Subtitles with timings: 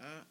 [0.00, 0.24] a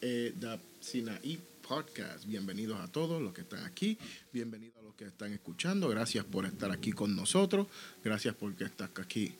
[0.00, 2.24] eh, The Sinaí Podcast.
[2.26, 3.96] Bienvenidos a todos los que están aquí,
[4.32, 5.88] bienvenidos a los que están escuchando.
[5.88, 7.68] Gracias por estar aquí con nosotros,
[8.02, 9.32] gracias porque estás aquí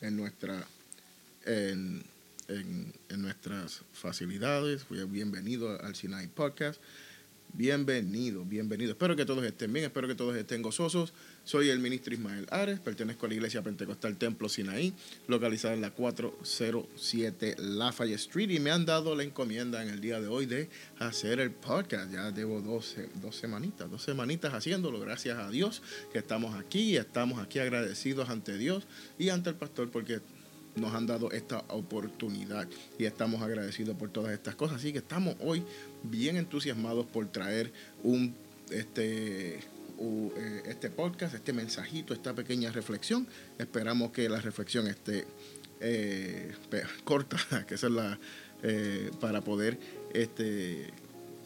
[0.00, 0.66] en nuestra
[1.44, 2.02] en,
[2.48, 4.86] en, en nuestras facilidades.
[4.88, 6.80] Bienvenido al Sinaí Podcast.
[7.52, 8.92] Bienvenido, bienvenido.
[8.92, 11.14] Espero que todos estén bien, espero que todos estén gozosos.
[11.44, 14.92] Soy el ministro Ismael Ares, pertenezco a la Iglesia Pentecostal Templo Sinaí,
[15.26, 20.20] localizada en la 407 Lafayette Street, y me han dado la encomienda en el día
[20.20, 20.68] de hoy de
[20.98, 22.12] hacer el podcast.
[22.12, 25.82] Ya dos, dos semanitas, dos semanitas haciéndolo, gracias a Dios
[26.12, 28.86] que estamos aquí, y estamos aquí agradecidos ante Dios
[29.18, 30.20] y ante el pastor porque
[30.76, 34.78] nos han dado esta oportunidad y estamos agradecidos por todas estas cosas.
[34.78, 35.62] Así que estamos hoy
[36.02, 38.34] bien entusiasmados por traer un
[38.70, 39.60] este
[40.66, 43.26] este podcast, este mensajito, esta pequeña reflexión.
[43.58, 45.24] Esperamos que la reflexión esté
[45.80, 46.54] eh,
[47.04, 48.18] corta, que es la
[48.62, 49.78] eh, para poder
[50.12, 50.92] este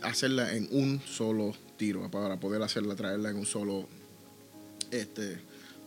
[0.03, 3.89] hacerla en un solo tiro, para poder hacerla, traerla en un solo
[4.91, 5.39] este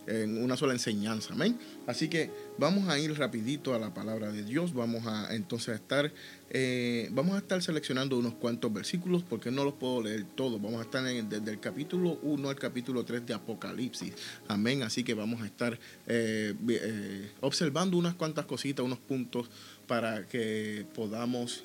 [0.06, 1.34] en una sola enseñanza.
[1.34, 1.58] Amén.
[1.86, 4.74] Así que vamos a ir rapidito a la palabra de Dios.
[4.74, 6.12] Vamos a entonces estar,
[6.50, 10.60] eh, vamos a estar seleccionando unos cuantos versículos porque no los puedo leer todos.
[10.60, 14.12] Vamos a estar desde el capítulo 1 al capítulo 3 de Apocalipsis.
[14.48, 14.82] Amén.
[14.82, 19.48] Así que vamos a estar eh, eh, observando unas cuantas cositas, unos puntos
[19.86, 21.64] para que podamos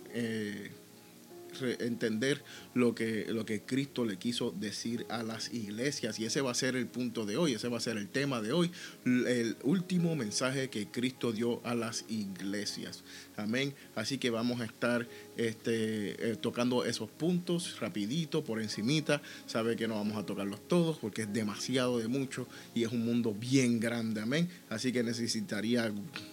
[1.80, 6.20] entender lo que, lo que Cristo le quiso decir a las iglesias.
[6.20, 8.42] Y ese va a ser el punto de hoy, ese va a ser el tema
[8.42, 8.72] de hoy,
[9.06, 13.04] el último mensaje que Cristo dio a las iglesias.
[13.38, 13.74] Amén.
[13.96, 15.08] Así que vamos a estar
[15.48, 19.22] este, eh, tocando esos puntos rapidito, por encimita.
[19.46, 23.06] Sabe que no vamos a tocarlos todos porque es demasiado de mucho y es un
[23.06, 24.22] mundo bien grande.
[24.22, 24.50] Amén.
[24.70, 25.92] Así que necesitaría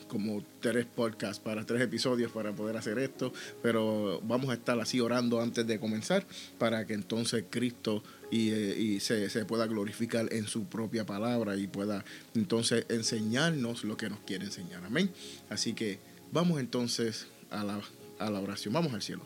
[0.08, 3.32] como tres podcasts para tres episodios para poder hacer esto.
[3.62, 6.26] Pero vamos a estar así orando antes de comenzar
[6.58, 11.68] para que entonces Cristo y, eh, se, se, pueda glorificar en su propia palabra y
[11.68, 12.04] pueda
[12.34, 14.84] entonces enseñarnos lo que nos quiere enseñar.
[14.84, 15.10] Amén.
[15.48, 16.00] Así que
[16.32, 17.80] vamos entonces a la,
[18.18, 18.74] a la oración.
[18.74, 19.22] Vamos al cielo.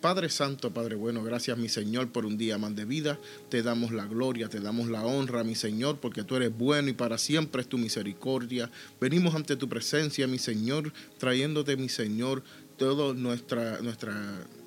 [0.00, 3.18] Padre Santo, Padre bueno, gracias mi Señor por un día más de vida.
[3.50, 6.94] Te damos la gloria, te damos la honra, mi Señor, porque tú eres bueno y
[6.94, 8.70] para siempre es tu misericordia.
[8.98, 12.42] Venimos ante tu presencia, mi Señor, trayéndote, mi Señor,
[12.78, 14.14] todas nuestra, nuestra,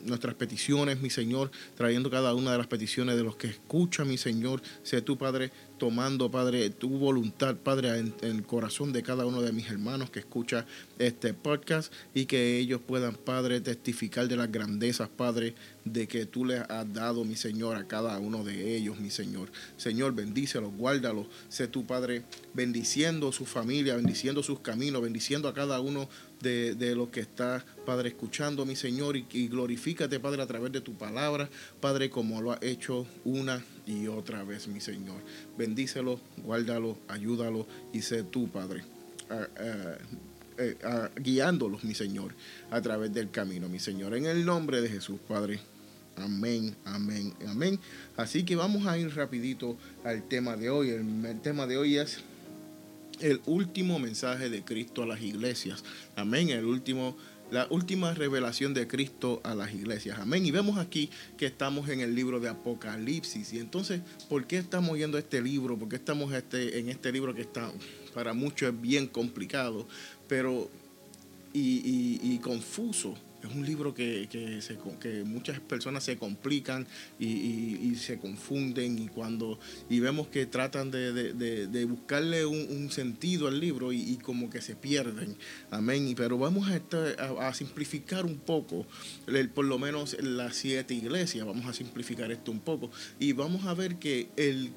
[0.05, 4.17] nuestras peticiones, mi Señor, trayendo cada una de las peticiones de los que escuchan, mi
[4.17, 4.61] Señor.
[4.83, 9.51] Sé tú, Padre, tomando, Padre, tu voluntad, Padre, en, el corazón de cada uno de
[9.51, 10.65] mis hermanos que escucha
[10.97, 16.45] este podcast y que ellos puedan, Padre, testificar de las grandezas, Padre, de que tú
[16.45, 19.51] les has dado, mi Señor, a cada uno de ellos, mi Señor.
[19.75, 21.27] Señor, bendícelos, guárdalos.
[21.49, 26.07] Sé tú, Padre, bendiciendo su familia, bendiciendo sus caminos, bendiciendo a cada uno
[26.41, 29.47] de, de los que está, Padre, escuchando, mi Señor, y, y
[29.95, 31.49] Padre, a través de tu palabra,
[31.79, 35.17] Padre, como lo ha hecho una y otra vez, mi Señor.
[35.57, 38.83] Bendícelo, guárdalo, ayúdalo y sé tú, Padre,
[40.57, 40.77] eh,
[41.15, 42.33] guiándolos, mi Señor,
[42.71, 44.15] a través del camino, mi Señor.
[44.15, 45.59] En el nombre de Jesús, Padre.
[46.15, 47.79] Amén, amén, amén.
[48.17, 50.89] Así que vamos a ir rapidito al tema de hoy.
[50.91, 52.19] el tema de hoy es
[53.19, 55.83] el último mensaje de Cristo a las iglesias.
[56.15, 57.15] Amén, el último
[57.53, 60.17] la última revelación de Cristo a las iglesias.
[60.19, 60.43] Amén.
[60.43, 63.53] Y vemos aquí que estamos en el libro de Apocalipsis.
[63.53, 65.77] Y entonces, ¿por qué estamos viendo este libro?
[65.77, 67.71] ¿Por qué estamos este, en este libro que está
[68.15, 69.87] para muchos es bien complicado,
[70.27, 70.67] pero
[71.53, 73.15] y confuso?
[73.47, 76.87] Es un libro que, que, muchas personas se complican
[77.19, 79.59] y, se confunden y cuando
[79.89, 85.35] y vemos que tratan de, buscarle un, sentido al libro y, como que se pierden.
[85.71, 86.13] Amén.
[86.15, 88.85] Pero vamos a, a, simplificar un poco,
[89.53, 93.73] por lo menos las siete iglesias, vamos a simplificar esto un poco y vamos a
[93.73, 94.71] ver que el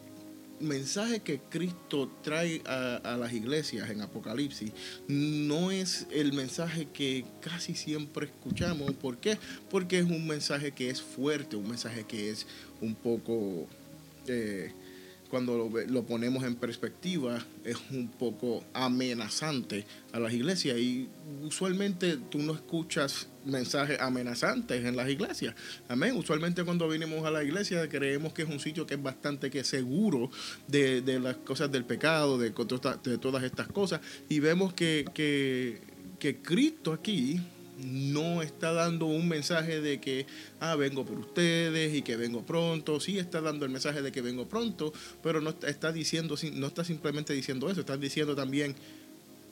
[0.60, 4.72] mensaje que Cristo trae a, las iglesias en Apocalipsis
[5.08, 8.92] no es el mensaje que casi siempre escuchamos.
[8.94, 9.38] ¿Por qué?
[9.70, 12.46] Porque es un mensaje que es fuerte, un mensaje que es
[12.80, 13.66] un poco...
[14.26, 14.72] Eh,
[15.28, 20.78] cuando lo, ponemos en perspectiva, es un poco amenazante a las iglesias.
[20.78, 21.08] Y
[21.42, 25.54] usualmente tú no escuchas mensajes amenazantes en las iglesias.
[25.88, 26.16] Amén.
[26.16, 29.64] Usualmente cuando venimos a la iglesia creemos que es un sitio que es bastante que
[29.64, 30.30] seguro
[30.68, 34.00] de, las cosas del pecado, de, de, todas estas cosas.
[34.28, 35.04] Y vemos que,
[36.18, 37.40] que Cristo aquí
[37.78, 40.26] no está dando un mensaje de que,
[40.60, 43.00] ah, vengo por ustedes y que vengo pronto.
[43.00, 44.92] Sí está dando el mensaje de que vengo pronto,
[45.22, 48.74] pero no está diciendo, no está simplemente diciendo eso, está diciendo también,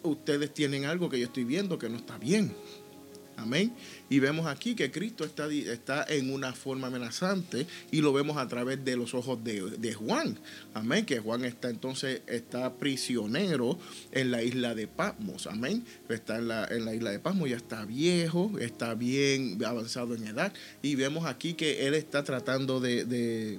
[0.02, 2.54] ustedes tienen algo que yo estoy viendo que no está bien.
[3.36, 3.72] Amén.
[4.08, 8.48] Y vemos aquí que Cristo está, está en una forma amenazante y lo vemos a
[8.48, 10.38] través de los ojos de, Juan.
[10.72, 11.04] Amén.
[11.04, 13.78] Que Juan está entonces, está prisionero
[14.12, 15.46] en la isla de Patmos.
[15.46, 15.84] Amén.
[16.08, 20.26] Está en la, en la isla de Patmos, ya está viejo, está bien avanzado en
[20.26, 20.52] edad.
[20.82, 23.58] Y vemos aquí que él está tratando de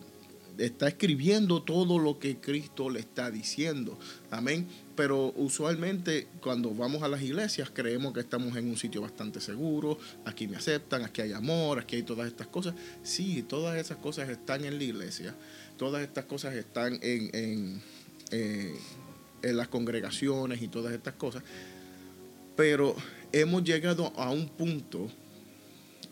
[0.58, 3.98] está escribiendo todo lo que Cristo le está diciendo.
[4.32, 4.68] Amén.
[4.96, 9.98] Pero usualmente cuando vamos a las iglesias creemos que estamos en un sitio bastante seguro,
[10.24, 12.76] aquí me aceptan, aquí hay amor, aquí hay todas estas cosas.
[13.04, 15.36] Sí, todas esas cosas están en la iglesia,
[15.78, 17.82] todas estas cosas están en, en,
[18.32, 18.76] eh,
[19.42, 21.44] en las congregaciones y todas estas cosas.
[22.56, 22.96] Pero
[23.34, 25.12] hemos llegado a un punto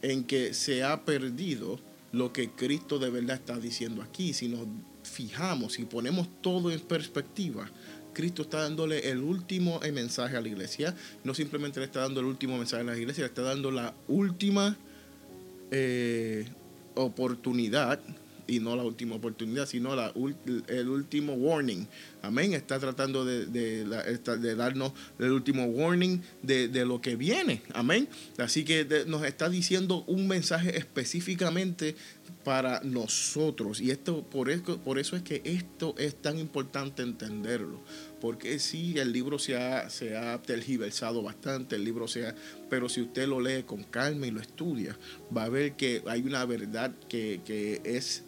[0.01, 1.79] en que se ha perdido
[2.13, 4.33] lo que Cristo de verdad está diciendo aquí.
[4.33, 4.65] Si nos
[5.03, 7.69] fijamos, si ponemos todo en perspectiva,
[8.13, 10.95] Cristo está dándole el último mensaje a la iglesia.
[11.23, 13.93] No simplemente le está dando el último mensaje a la iglesia, le está dando la
[14.07, 14.77] última
[15.71, 16.47] eh,
[16.95, 17.99] oportunidad
[18.47, 20.13] y no la última oportunidad, sino la,
[20.67, 21.87] el último warning.
[22.21, 22.53] Amén.
[22.53, 27.61] Está tratando de, de, darnos el último warning de, lo que viene.
[27.73, 28.07] Amén.
[28.37, 31.95] Así que nos está diciendo un mensaje específicamente
[32.43, 33.79] para nosotros.
[33.79, 37.81] Y esto por eso, por eso es que esto es tan importante entenderlo.
[38.19, 42.33] Porque sí, el libro se ha, se ha tergiversado bastante, el libro se
[42.69, 44.97] pero si usted lo lee con calma y lo estudia,
[45.35, 48.23] va a ver que hay una verdad que, que es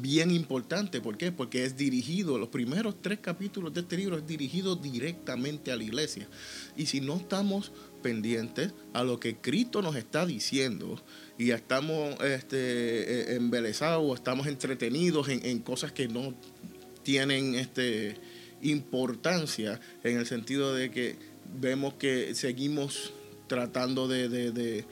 [0.00, 1.00] bien importante.
[1.00, 1.32] ¿Por qué?
[1.32, 5.84] Porque es dirigido, los primeros tres capítulos de este libro es dirigido directamente a la
[5.84, 6.28] iglesia.
[6.76, 7.72] Y si no estamos
[8.02, 11.02] pendientes a lo que Cristo nos está diciendo
[11.38, 16.34] y estamos este, eh, embelesados o estamos entretenidos en, cosas que no
[17.02, 18.16] tienen este,
[18.62, 21.16] importancia en el sentido de que
[21.60, 23.12] vemos que seguimos
[23.46, 24.84] tratando de,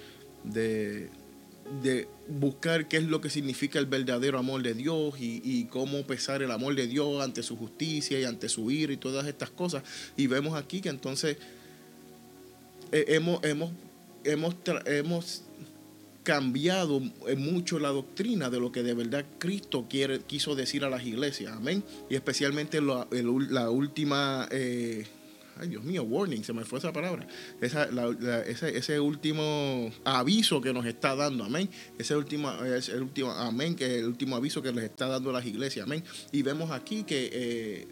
[2.28, 6.50] buscar qué es lo que significa el verdadero amor de Dios y, cómo pesar el
[6.50, 9.82] amor de Dios ante su justicia y ante su ira y todas estas cosas.
[10.16, 11.36] Y vemos aquí que entonces
[12.92, 13.70] eh, hemos, hemos,
[14.24, 14.54] hemos,
[14.86, 15.42] hemos
[16.22, 17.00] cambiado
[17.36, 21.52] mucho la doctrina de lo que de verdad Cristo quiere, quiso decir a las iglesias.
[21.56, 21.82] Amén.
[22.08, 24.48] Y especialmente la, la última...
[24.50, 25.06] Eh,
[25.58, 27.26] ay Dios mío, warning, se me fue esa palabra,
[27.60, 27.88] esa,
[28.68, 31.68] ese, último aviso que nos está dando, amén,
[31.98, 35.46] ese último, el último, amén, que es el último aviso que les está dando las
[35.46, 36.02] iglesias, amén.
[36.32, 37.88] Y vemos aquí que eh,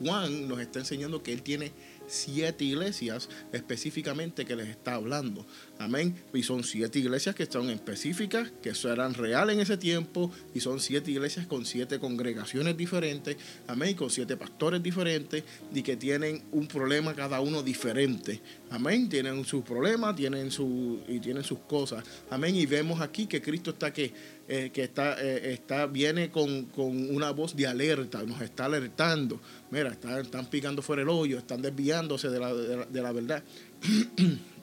[0.00, 1.72] Juan nos está enseñando que él tiene
[2.06, 5.46] siete iglesias específicamente que les está hablando.
[5.78, 6.14] Amén.
[6.32, 10.80] Y son siete iglesias que son específicas, que eran reales en ese tiempo, y son
[10.80, 13.36] siete iglesias con siete congregaciones diferentes,
[13.66, 15.44] amén, con siete pastores diferentes,
[15.74, 18.40] y que tienen un problema cada uno diferente.
[18.70, 19.08] Amén.
[19.08, 22.04] Tienen sus problemas, tienen su, y tienen sus cosas.
[22.30, 22.56] Amén.
[22.56, 24.12] Y vemos aquí que Cristo está que,
[24.48, 29.40] eh, que está, eh, está, viene con, una voz de alerta, nos está alertando.
[29.70, 33.42] Mira, están, están picando fuera el hoyo, están desviándose de la, de la verdad.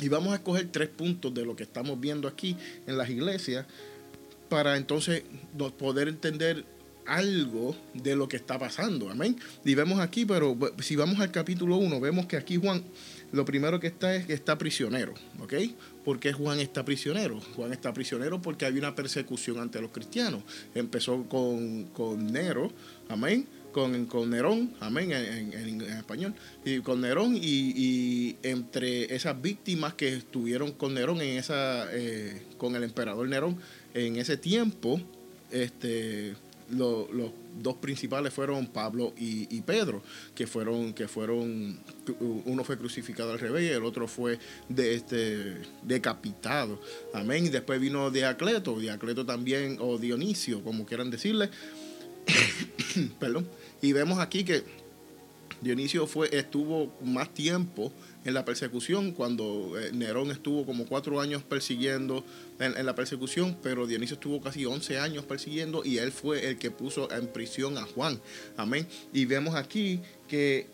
[0.00, 2.56] Y vamos a escoger tres puntos de lo que estamos viendo aquí
[2.86, 3.66] en las iglesias
[4.48, 5.22] para entonces
[5.78, 6.64] poder entender
[7.06, 9.10] algo de lo que está pasando.
[9.10, 9.36] Amén.
[9.64, 12.82] Y vemos aquí, pero si vamos al capítulo 1, vemos que aquí Juan,
[13.32, 15.14] lo primero que está es que está prisionero.
[15.40, 15.54] ¿Ok?
[16.04, 17.40] ¿Por qué Juan está prisionero?
[17.56, 20.42] Juan está prisionero porque hay una persecución ante los cristianos.
[20.74, 22.70] Empezó con, con Nero.
[23.08, 30.08] Amén con, con Nerón, amén, en, español, y con Nerón y, entre esas víctimas que
[30.08, 33.56] estuvieron con Nerón en esa, eh, con el emperador Nerón
[33.94, 35.00] en ese tiempo,
[35.50, 36.34] este,
[36.70, 37.08] los
[37.60, 40.02] dos principales fueron Pablo y, Pedro,
[40.34, 41.78] que fueron, que fueron,
[42.46, 44.38] uno fue crucificado al revés y el otro fue
[44.68, 46.80] de este, decapitado.
[47.12, 47.46] Amén.
[47.46, 51.50] Y después vino Diacleto, Diacleto también, o Dionisio, como quieran decirle.
[53.18, 53.46] Perdón
[53.82, 54.62] y vemos aquí que
[55.60, 57.92] Dionisio fue, estuvo más tiempo
[58.24, 62.24] en la persecución, cuando eh, Nerón estuvo como cuatro años persiguiendo
[62.58, 66.70] en, la persecución, pero Dionisio estuvo casi once años persiguiendo y él fue el que
[66.70, 68.20] puso en prisión a Juan.
[68.56, 68.86] Amén.
[69.12, 70.66] Y vemos aquí que,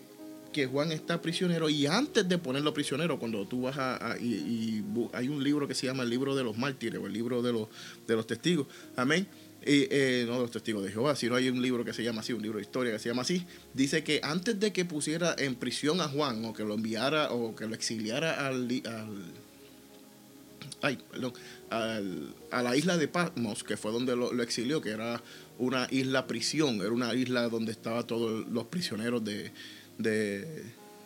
[0.52, 4.16] que Juan está prisionero y antes de ponerlo prisionero, cuando tú vas a...
[4.20, 7.42] y, hay un libro que se llama el libro de los mártires o el libro
[7.42, 7.68] de los,
[8.06, 8.66] de los testigos.
[8.96, 9.26] Amén
[9.68, 12.32] y, eh, no los testigos de Jehová, sino hay un libro que se llama así,
[12.32, 13.44] un libro de historia que se llama así,
[13.74, 17.54] dice que antes de que pusiera en prisión a Juan o que lo enviara o
[17.54, 18.66] que lo exiliara al,
[20.80, 21.34] ay, perdón,
[21.70, 25.22] a la isla de Patmos, que fue donde lo, exilió, que era
[25.58, 29.52] una isla prisión, era una isla donde estaban todos los prisioneros de,
[29.98, 30.64] de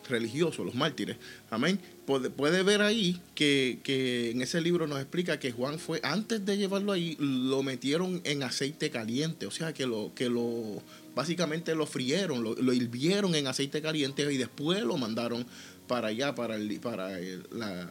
[0.09, 1.17] religiosos, los mártires.
[1.49, 1.79] Amén.
[2.05, 6.57] Puede, ver ahí que, que, en ese libro nos explica que Juan fue, antes de
[6.57, 9.45] llevarlo ahí, lo metieron en aceite caliente.
[9.45, 10.81] O sea, que lo, que lo
[11.15, 15.45] básicamente lo frieron, lo, lo hirvieron en aceite caliente y después lo mandaron
[15.87, 17.19] para allá, para, el, para
[17.51, 17.89] la,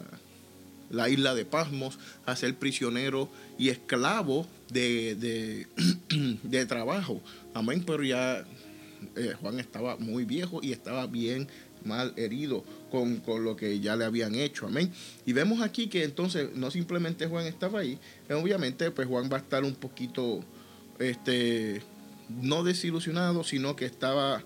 [0.90, 3.28] la, isla de Pasmos, a ser prisionero
[3.58, 5.66] y esclavo de, de,
[6.42, 7.22] de trabajo.
[7.54, 7.84] Amén.
[7.86, 8.44] Pero ya
[9.16, 11.48] eh, Juan estaba muy viejo y estaba bien
[11.84, 14.66] mal herido con, con, lo que ya le habían hecho.
[14.66, 14.92] Amén.
[15.26, 17.98] Y vemos aquí que entonces no simplemente Juan estaba ahí,
[18.30, 20.44] obviamente pues Juan va a estar un poquito,
[20.98, 21.82] este,
[22.28, 24.42] no desilusionado, sino que estaba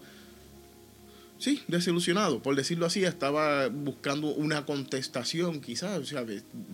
[1.39, 6.25] sí, desilusionado, por decirlo así, estaba buscando una contestación, quizás, o sea,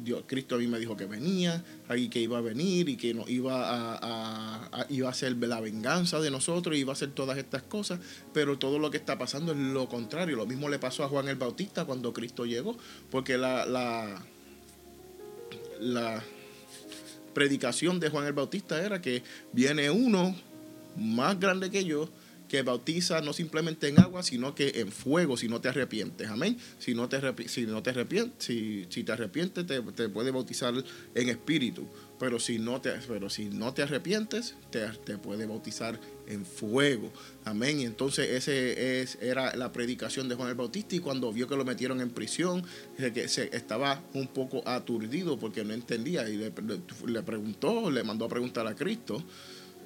[0.03, 3.15] Dios, Cristo a mí me dijo que venía, ahí que iba a venir y que
[3.15, 7.63] no iba a, iba a ser la venganza de nosotros, iba a hacer todas estas
[7.63, 8.01] cosas,
[8.33, 11.29] pero todo lo que está pasando es lo contrario, lo mismo le pasó a Juan
[11.29, 12.77] el Bautista cuando Cristo llegó,
[13.11, 13.67] porque la,
[15.81, 16.23] la
[17.35, 20.37] predicación de Juan el Bautista era que viene uno
[20.97, 22.09] más grande que yo,
[22.53, 26.29] que bautiza no simplemente en agua, sino que en fuego, si no te arrepientes.
[26.29, 26.59] Amén.
[26.79, 30.75] Si no te, si no te arrepientes, si, si te arrepientes, te, puede bautizar
[31.15, 31.89] en espíritu.
[32.21, 37.11] Pero si no te, pero si no te arrepientes, te, te puede bautizar en fuego.
[37.47, 37.81] Amén.
[37.81, 41.57] Y entonces ese es, era la predicación de Juan el Bautista y cuando vio que
[41.57, 42.63] lo metieron en prisión,
[42.99, 46.53] que se, estaba un poco aturdido porque no entendía y le,
[47.07, 49.25] le preguntó, le mandó a preguntar a Cristo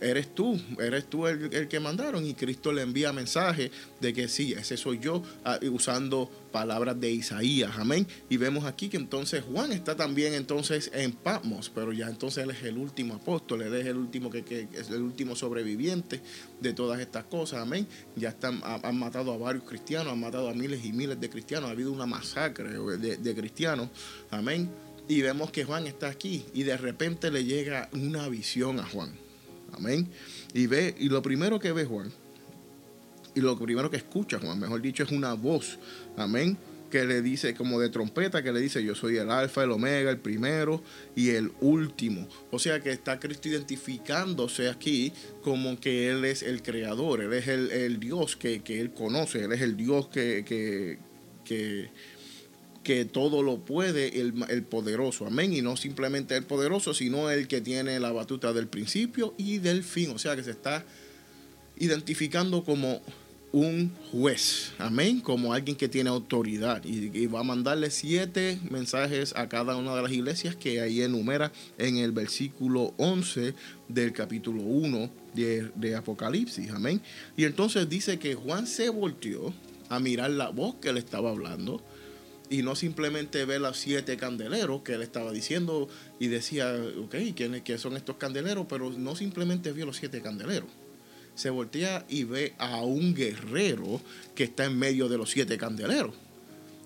[0.01, 4.53] eres tú, eres tú el, que mandaron y Cristo le envía mensaje de que sí,
[4.53, 8.07] ese soy yo, ah, usando palabras de Isaías, amén.
[8.29, 12.51] Y vemos aquí que entonces Juan está también entonces en Patmos, pero ya entonces él
[12.51, 16.21] es el último apóstol, él es el último que, es el último sobreviviente
[16.61, 17.87] de todas estas cosas, amén.
[18.17, 21.69] Ya están, han matado a varios cristianos, han matado a miles y miles de cristianos,
[21.69, 23.89] ha habido una masacre de, de cristianos,
[24.31, 24.71] amén.
[25.09, 29.26] Y vemos que Juan está aquí y de repente le llega una visión a Juan
[29.73, 30.09] Amén.
[30.55, 32.13] Y ve, y lo primero que ve Juan,
[33.35, 35.79] y lo primero que escucha Juan, mejor dicho, es una voz.
[36.17, 36.57] Amén.
[36.91, 40.11] Que le dice, como de trompeta, que le dice, yo soy el alfa, el omega,
[40.11, 40.83] el primero
[41.15, 42.27] y el último.
[42.51, 47.49] O sea que está Cristo identificándose aquí como que Él es el creador, Él es
[47.49, 50.99] el, Dios que, Él conoce, Él es el Dios que, que,
[51.45, 51.91] que
[52.87, 57.49] que todo lo puede el, el, poderoso, amén, y no simplemente el poderoso, sino el
[57.49, 60.85] que tiene la batuta del principio y del fin, o sea que se está
[61.77, 63.03] identificando como
[63.51, 66.85] un juez, amén, como alguien que tiene autoridad.
[66.85, 71.51] Y, va a mandarle siete mensajes a cada una de las iglesias que ahí enumera
[71.79, 73.53] en el versículo 11
[73.89, 77.03] del capítulo 1 de, de Apocalipsis, amén.
[77.37, 79.53] Y entonces dice que Juan se volteó
[79.89, 81.83] a mirar la voz que le estaba hablando
[82.49, 85.89] y no simplemente ve los siete candeleros que él estaba diciendo
[86.21, 88.67] y decía, ok, ¿quiénes qué son estos candeleros?
[88.69, 90.69] Pero no simplemente vio los siete candeleros.
[91.35, 94.01] Se voltea y ve a un guerrero
[94.35, 96.15] que está en medio de los siete candeleros.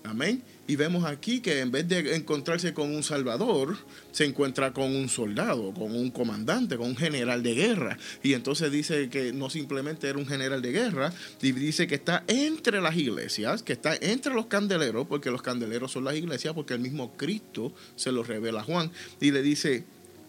[0.03, 0.43] Amén.
[0.71, 3.77] Y vemos aquí que en vez de encontrarse con un salvador,
[4.13, 7.97] se encuentra con un soldado, con un comandante, con un general de guerra.
[8.23, 11.11] Y entonces dice que no simplemente era un general de guerra,
[11.41, 15.91] y dice que está entre las iglesias, que está entre los candeleros, porque los candeleros
[15.91, 18.91] son las iglesias, porque el mismo Cristo se lo revela a Juan.
[19.19, 19.83] Y le dice,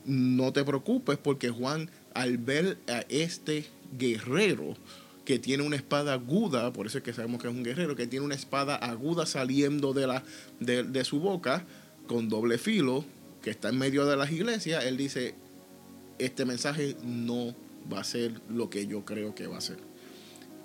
[0.07, 4.77] no te preocupes, porque Juan, al ver a este guerrero,
[5.25, 8.07] que tiene una espada aguda, por eso es que sabemos que es un guerrero, que
[8.07, 10.25] tiene una espada aguda saliendo de, la,
[10.59, 11.65] de, su boca
[12.07, 13.05] con doble filo,
[13.41, 15.35] que está en medio de las iglesias, él dice,
[16.19, 17.55] este mensaje no
[17.93, 19.79] va a ser lo que yo creo que va a ser.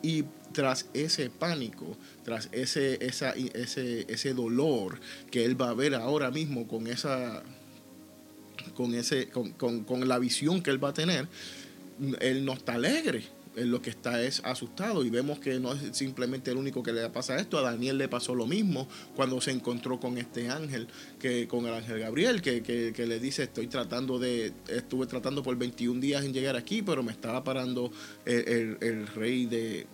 [0.02, 5.00] Y tras ese pánico, tras ese, esa, ese, ese dolor
[5.32, 7.44] que él va a ver ahora mismo con esa
[8.76, 11.28] con ese con, con, con la visión que él va a tener,
[12.20, 16.52] él no está alegre lo que está es asustado y vemos que no es simplemente
[16.52, 17.58] el único que le pasa esto.
[17.58, 20.88] A Daniel le pasó lo mismo cuando se encontró con este ángel,
[21.20, 25.56] que con el ángel Gabriel, que, que, le dice, estoy tratando de, estuve tratando por
[25.58, 27.92] 21 días en llegar aquí, pero me estaba parando
[28.26, 29.88] el, el rey de,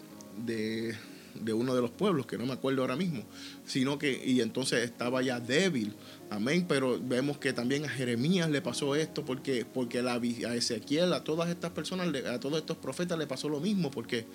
[0.46, 0.96] de
[1.34, 3.24] de uno de los pueblos, que no me acuerdo ahora mismo,
[3.66, 5.94] sino que, y entonces estaba ya débil,
[6.34, 11.24] amén, pero vemos que también a Jeremías le pasó esto, porque, porque a Ezequiel, a
[11.24, 14.26] todas estas personas, a todos estos profetas le pasó lo mismo, porque,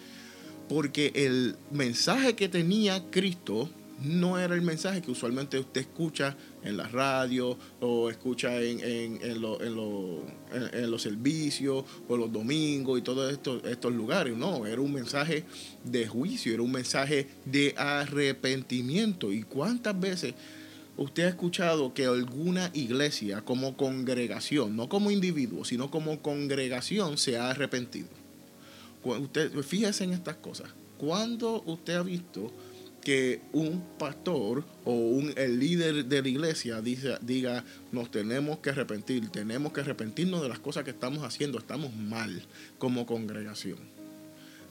[0.68, 3.68] porque el mensaje que tenía Cristo
[4.02, 9.18] no era el mensaje que usualmente usted escucha en la radio o escucha en, en,
[9.22, 14.36] en, los servicios o los domingos y todos estos, estos lugares.
[14.36, 15.44] No, era un mensaje
[15.84, 19.32] de juicio, era un mensaje de arrepentimiento.
[19.32, 20.34] ¿Y cuántas veces
[20.98, 27.38] usted ha escuchado que alguna iglesia como congregación, no como individuo, sino como congregación, se
[27.38, 28.08] ha arrepentido?
[29.04, 30.70] Usted, fíjese en estas cosas.
[30.98, 32.52] ¿Cuándo usted ha visto
[33.00, 38.70] que un pastor o un, el líder de la iglesia dice, diga, nos tenemos que
[38.70, 42.42] arrepentir, tenemos que arrepentirnos de las cosas que estamos haciendo, estamos mal
[42.78, 43.78] como congregación.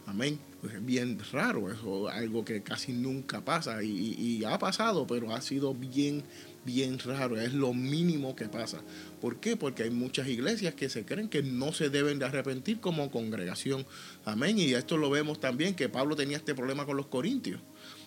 [0.05, 0.37] Amén.
[0.61, 5.35] Pues es bien raro, eso algo que casi nunca pasa y, y, ha pasado, pero
[5.35, 6.23] ha sido bien,
[6.65, 8.81] bien raro, es lo mínimo que pasa.
[9.21, 9.55] ¿Por qué?
[9.55, 13.85] Porque hay muchas iglesias que se creen que no se deben de arrepentir como congregación.
[14.25, 14.57] Amén.
[14.57, 17.61] Y esto lo vemos también, que Pablo tenía este problema con los corintios.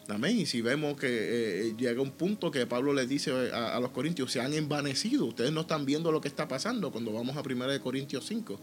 [0.09, 0.39] Amén.
[0.41, 4.33] Y si vemos que eh, llega un punto que Pablo le dice a, los corintios,
[4.33, 7.81] se han envanecido, ustedes no están viendo lo que está pasando cuando vamos a 1
[7.81, 8.61] Corintios 5.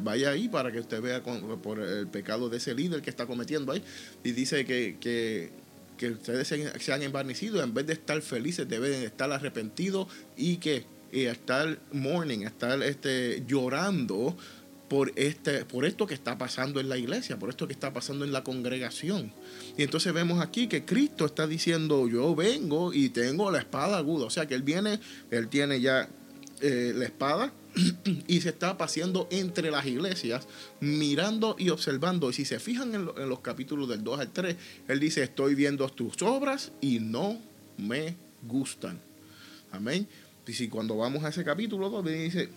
[0.00, 3.72] vaya ahí para que usted vea por el pecado de ese líder que está cometiendo
[3.72, 3.82] ahí.
[4.22, 5.50] Y dice que, que,
[6.08, 11.78] ustedes se, han envanecido, en vez de estar felices, deben estar arrepentidos y que estar
[11.92, 14.36] mourning, estar este, llorando
[14.94, 18.24] por, este, por esto que está pasando en la iglesia, por esto que está pasando
[18.24, 19.32] en la congregación.
[19.76, 24.26] Y entonces vemos aquí que Cristo está diciendo, yo vengo y tengo la espada aguda.
[24.26, 25.00] O sea que Él viene,
[25.32, 26.08] Él tiene ya
[26.60, 27.52] eh, la espada
[28.28, 30.46] y se está paseando entre las iglesias,
[30.78, 32.30] mirando y observando.
[32.30, 35.88] Y si se fijan en, los capítulos del 2 al 3, Él dice, estoy viendo
[35.88, 37.40] tus obras y no
[37.78, 38.14] me
[38.46, 39.00] gustan.
[39.72, 40.06] Amén.
[40.46, 42.48] Y si cuando vamos a ese capítulo 2, dice,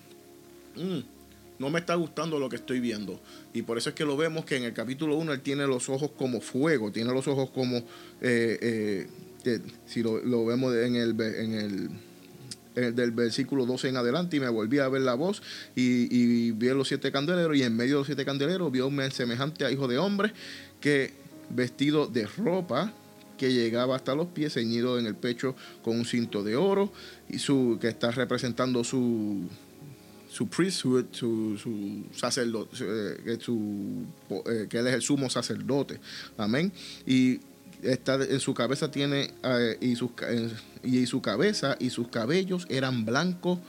[0.76, 1.17] mm,
[1.60, 3.20] no me está gustando lo que estoy viendo.
[3.54, 5.90] Y por eso es que lo vemos que en el capítulo 1 él tiene los
[5.90, 7.78] ojos como fuego, tiene los ojos como,
[8.22, 9.08] eh,
[9.44, 11.90] eh, si lo, vemos en el, en el
[12.76, 15.42] del versículo 12 en adelante y me volví a ver la voz
[15.76, 19.66] y, vi los siete candeleros y en medio de los siete candeleros vio un semejante
[19.66, 20.32] a hijo de hombre
[20.80, 21.12] que
[21.50, 22.94] vestido de ropa
[23.38, 26.92] que llegaba hasta los pies, ceñido en el pecho con un cinto de oro
[27.30, 29.48] y su que está representando su
[30.30, 36.00] su priesthood, su, su sacerdote, eh, eh, que él es el sumo sacerdote.
[36.38, 36.72] Amén.
[37.06, 37.40] Y
[37.82, 40.12] está en su cabeza tiene eh, y sus
[40.84, 43.60] y su cabeza y sus cabellos eran blancos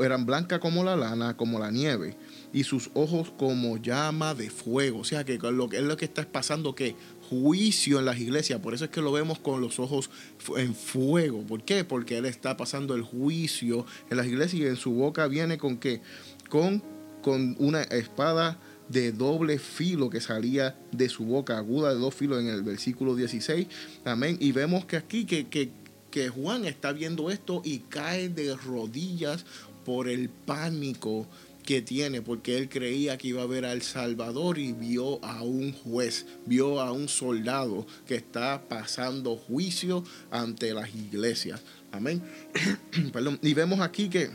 [0.00, 2.16] eran blancas como la lana como la nieve
[2.52, 6.24] y sus ojos como llama de fuego o sea que lo es lo que está
[6.30, 6.96] pasando que
[7.28, 8.60] juicio en las iglesias.
[8.60, 10.10] Por eso es que lo vemos con los ojos
[10.56, 11.42] en fuego.
[11.42, 11.84] ¿Por qué?
[11.84, 15.78] Porque Él está pasando el juicio en las iglesias y en su boca viene con
[15.78, 16.00] qué?
[16.48, 16.82] Con,
[17.22, 18.58] con una espada
[18.88, 23.14] de doble filo que salía de su boca, aguda de dos filos en el versículo
[23.14, 23.66] 16.
[24.04, 24.38] Amén.
[24.40, 25.70] Y vemos que aquí que, que,
[26.10, 29.44] que Juan está viendo esto y cae de rodillas
[29.84, 31.26] por el pánico
[31.68, 35.74] que tiene, porque él creía que iba a ver al Salvador y vio a un
[35.74, 41.60] juez, vio a un soldado que está pasando juicio ante las iglesias.
[41.92, 42.22] Amén.
[43.12, 43.38] Perdón.
[43.42, 44.30] Y vemos aquí que,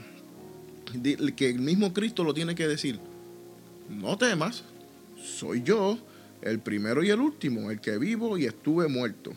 [1.36, 3.00] que el mismo Cristo lo tiene que decir.
[3.90, 4.64] No temas,
[5.20, 5.98] soy yo,
[6.44, 9.34] el primero y el último, el que vivo y estuve muerto.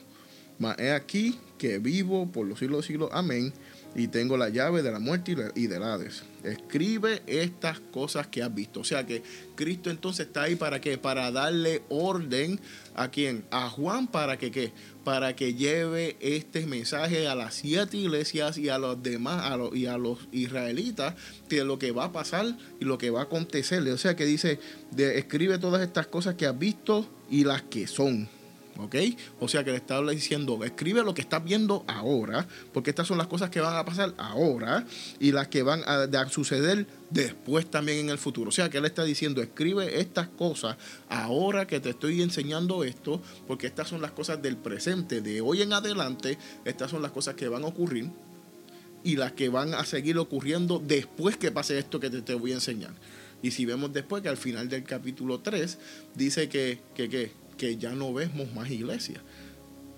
[0.59, 3.09] Mas he aquí que vivo por los siglos de siglos.
[3.15, 3.55] Amén
[3.97, 6.23] y tengo la llave de la muerte y del Hades.
[6.45, 8.81] Escribe estas cosas que has visto.
[8.81, 9.23] O sea que
[9.55, 12.61] Cristo entonces está ahí para que para darle orden
[12.95, 13.45] a quién?
[13.51, 14.73] A Juan para que qué?
[15.03, 19.87] Para que lleve este mensaje a las siete iglesias y a los demás a y
[19.87, 21.15] a los israelitas
[21.49, 23.93] de lo que va a pasar y lo que va a acontecerle.
[23.93, 27.87] O sea que dice, de, escribe todas estas cosas que has visto y las que
[27.87, 28.29] son.
[28.79, 28.95] ¿Ok?
[29.41, 33.19] O sea que le está diciendo, escribe lo que estás viendo ahora, porque estas son
[33.19, 34.85] las cosas que van a pasar ahora
[35.19, 38.49] y las que van a, suceder después también en el futuro.
[38.49, 40.77] O sea que él está diciendo, escribe estas cosas
[41.09, 45.62] ahora que te estoy enseñando esto, porque estas son las cosas del presente, de hoy
[45.62, 48.11] en adelante, estas son las cosas que van a ocurrir
[49.05, 52.51] y las que van a seguir ocurriendo después que pase esto que te, te voy
[52.53, 52.93] a enseñar.
[53.43, 55.79] Y si vemos después que al final del capítulo 3
[56.15, 59.21] dice que, que, que que ya no vemos más iglesias.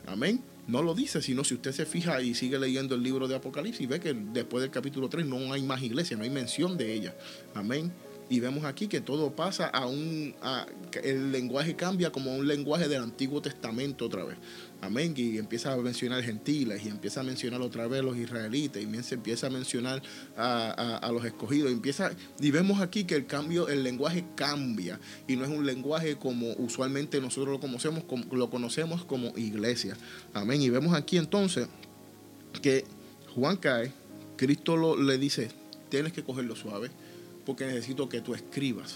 [0.07, 0.42] Amén.
[0.66, 3.88] No lo dice, sino si usted se fija y sigue leyendo el libro de Apocalipsis,
[3.88, 7.14] ve que después del capítulo 3 no hay más iglesia, no hay mención de ella.
[7.55, 7.90] Amén.
[8.31, 10.35] Y vemos aquí que todo pasa a un...
[11.03, 14.37] el lenguaje cambia como un lenguaje del Antiguo Testamento otra vez.
[14.81, 15.12] Amén.
[15.17, 19.17] Y empieza a mencionar gentiles y empieza a mencionar otra vez los israelitas y se
[19.17, 20.03] empieza a mencionar
[20.37, 21.71] a, los escogidos.
[21.71, 25.67] Y, empieza, y vemos aquí que el cambio, el lenguaje cambia y no es un
[25.67, 29.97] lenguaje como usualmente nosotros lo conocemos como, lo conocemos como iglesia.
[30.33, 30.62] Amén.
[30.62, 31.69] Y vemos aquí entonces
[32.62, 32.85] que
[33.35, 33.93] Juan cae,
[34.37, 35.51] Cristo le dice,
[35.88, 36.91] tienes que cogerlo suave
[37.45, 38.95] porque necesito que tú escribas.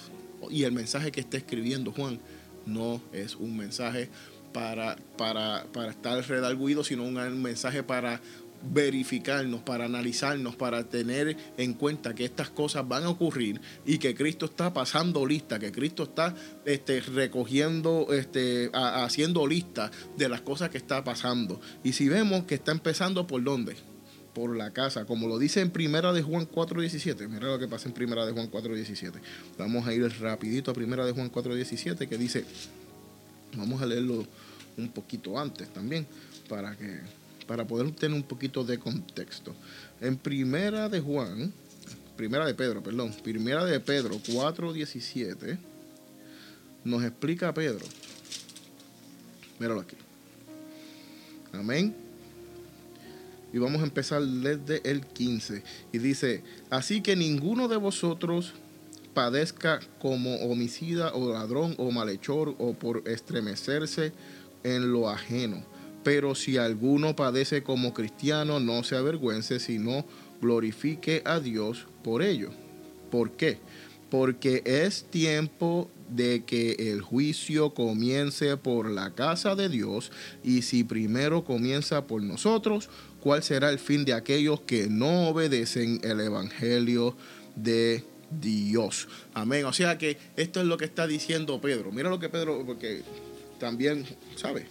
[0.51, 2.21] Y el mensaje que está escribiendo Juan
[2.67, 4.09] no es un mensaje
[4.53, 8.21] para, para, para estar redarguido, sino un mensaje para
[8.63, 14.15] verificarnos, para analizarnos, para tener en cuenta que estas cosas van a ocurrir y que
[14.15, 16.35] Cristo está pasando lista, que Cristo está
[16.65, 21.61] este, recogiendo, este, haciendo lista de las cosas que está pasando.
[21.83, 23.77] Y si vemos que está empezando por dónde?
[24.33, 27.29] Por la casa, como lo dice en Primera de Juan 4.17.
[27.29, 29.13] Mira lo que pasa en Primera de Juan 4.17.
[29.59, 32.47] Vamos a ir rapidito a Primera de Juan 4.17 que dice
[33.57, 34.27] Vamos a leerlo
[34.77, 36.07] un poquito antes también
[36.49, 37.01] para que
[37.47, 39.55] para poder tener un poquito de contexto.
[40.01, 41.53] En Primera de Juan,
[42.17, 45.59] Primera de Pedro, perdón, Primera de Pedro 4:17
[46.85, 47.85] nos explica Pedro.
[49.59, 49.97] Míralo aquí.
[51.53, 51.95] Amén.
[53.53, 55.63] Y vamos a empezar desde el 15.
[55.93, 58.55] Y dice, así que ninguno de vosotros
[59.15, 64.13] padezca como homicida o ladrón o malhechor o por estremecerse
[64.65, 65.65] en lo ajeno.
[66.05, 70.05] Pero si alguno padece como cristiano, no se avergüence, sino
[70.41, 72.51] glorifique a Dios por ello.
[73.11, 73.59] ¿Por qué?
[74.11, 80.11] Porque es tiempo de que el juicio comience por la casa de Dios,
[80.45, 86.01] y si primero comienza por nosotros, ¿cuál será el fin de aquellos que no obedecen
[86.03, 87.17] el Evangelio
[87.57, 88.05] de
[88.41, 89.09] Dios.
[89.35, 89.65] Amén.
[89.65, 91.93] O sea que esto es lo que está diciendo Pedro.
[91.93, 93.03] Mira lo que Pedro, porque
[93.59, 94.05] también,
[94.37, 94.67] ¿sabe?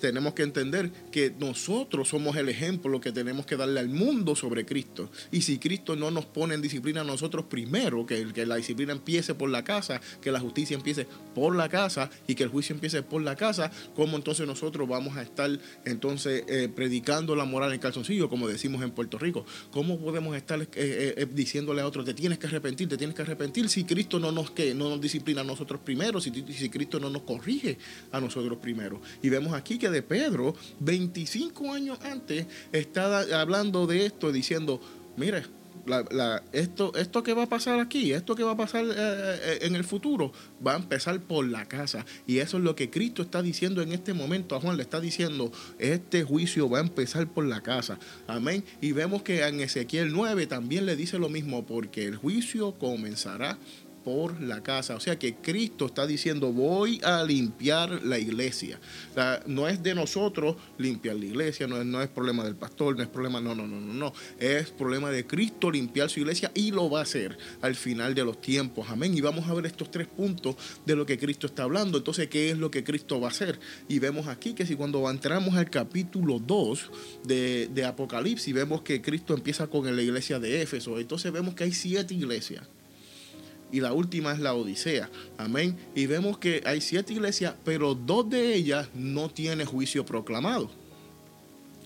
[0.00, 4.64] Tenemos que entender que nosotros somos el ejemplo que tenemos que darle al mundo sobre
[4.64, 5.10] Cristo.
[5.32, 8.92] Y si Cristo no nos pone en disciplina a nosotros primero, que, que la disciplina
[8.92, 12.74] empiece por la casa, que la justicia empiece por la casa y que el juicio
[12.74, 15.50] empiece por la casa, ¿cómo entonces nosotros vamos a estar
[15.84, 19.44] entonces eh, predicando la moral en calzoncillo, como decimos en Puerto Rico?
[19.70, 23.22] ¿Cómo podemos estar eh, eh, diciéndole a otros, te tienes que arrepentir, te tienes que
[23.22, 27.00] arrepentir si Cristo no nos, que, no nos disciplina a nosotros primero, si, si Cristo
[27.00, 27.78] no nos corrige
[28.12, 29.00] a nosotros primero?
[29.22, 34.80] Y vemos aquí que de Pedro, 25 años antes, está hablando de esto, diciendo,
[35.16, 35.44] mire,
[36.52, 39.76] esto, esto que va a pasar aquí, esto que va a pasar eh, eh, en
[39.76, 40.32] el futuro,
[40.64, 42.04] va a empezar por la casa.
[42.26, 44.56] Y eso es lo que Cristo está diciendo en este momento.
[44.56, 47.98] A Juan le está diciendo, este juicio va a empezar por la casa.
[48.26, 48.64] Amén.
[48.80, 53.58] Y vemos que en Ezequiel 9 también le dice lo mismo, porque el juicio comenzará
[54.06, 54.94] por la casa.
[54.94, 58.78] O sea que Cristo está diciendo, voy a limpiar la iglesia.
[59.46, 63.02] no es de nosotros limpiar la iglesia, no es, no es problema del pastor, no
[63.02, 64.12] es problema, no, no, no, no, no.
[64.38, 68.24] Es problema de Cristo limpiar su iglesia y lo va a hacer al final de
[68.24, 68.86] los tiempos.
[68.90, 69.12] Amén.
[69.12, 71.98] Y vamos a ver estos tres puntos de lo que Cristo está hablando.
[71.98, 73.58] Entonces, ¿qué es lo que Cristo va a hacer?
[73.88, 76.90] Y vemos aquí que si cuando entramos al capítulo 2
[77.24, 80.96] de, de Apocalipsis, vemos que Cristo empieza con la iglesia de Éfeso.
[81.00, 82.68] Entonces vemos que hay siete iglesias
[83.72, 85.10] y la última es la Odisea.
[85.38, 85.76] Amén.
[85.94, 90.70] Y vemos que hay siete iglesias, pero dos de ellas no tienen juicio proclamado.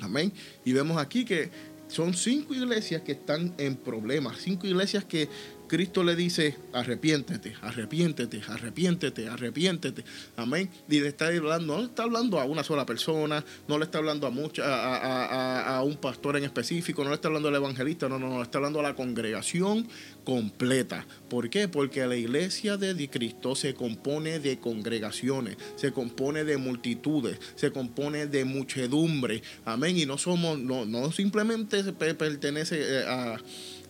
[0.00, 0.32] Amén.
[0.64, 1.50] Y vemos aquí que
[1.88, 5.28] son cinco iglesias que están en problemas, cinco iglesias que
[5.70, 10.04] Cristo le dice, arrepiéntete, arrepiéntete, arrepiéntete, arrepiéntete.
[10.34, 10.68] Amén.
[10.88, 13.98] Y le está hablando, no le está hablando a una sola persona, no le está
[13.98, 18.08] hablando a, mucha, a, a, un pastor en específico, no le está hablando al evangelista,
[18.08, 19.86] no, no, no, le está hablando a la congregación
[20.24, 21.06] completa.
[21.28, 21.68] ¿Por qué?
[21.68, 28.26] Porque la iglesia de Cristo se compone de congregaciones, se compone de multitudes, se compone
[28.26, 29.40] de muchedumbre.
[29.64, 29.96] Amén.
[29.96, 33.38] Y no somos, no, no simplemente pertenece eh, a,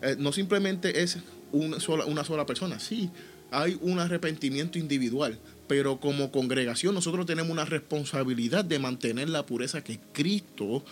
[0.02, 1.18] eh, no simplemente es
[1.52, 2.78] una sola, una sola persona.
[2.80, 3.10] Sí,
[3.50, 9.82] hay un arrepentimiento individual, pero como congregación nosotros tenemos una responsabilidad de mantener la pureza
[9.82, 10.84] que Cristo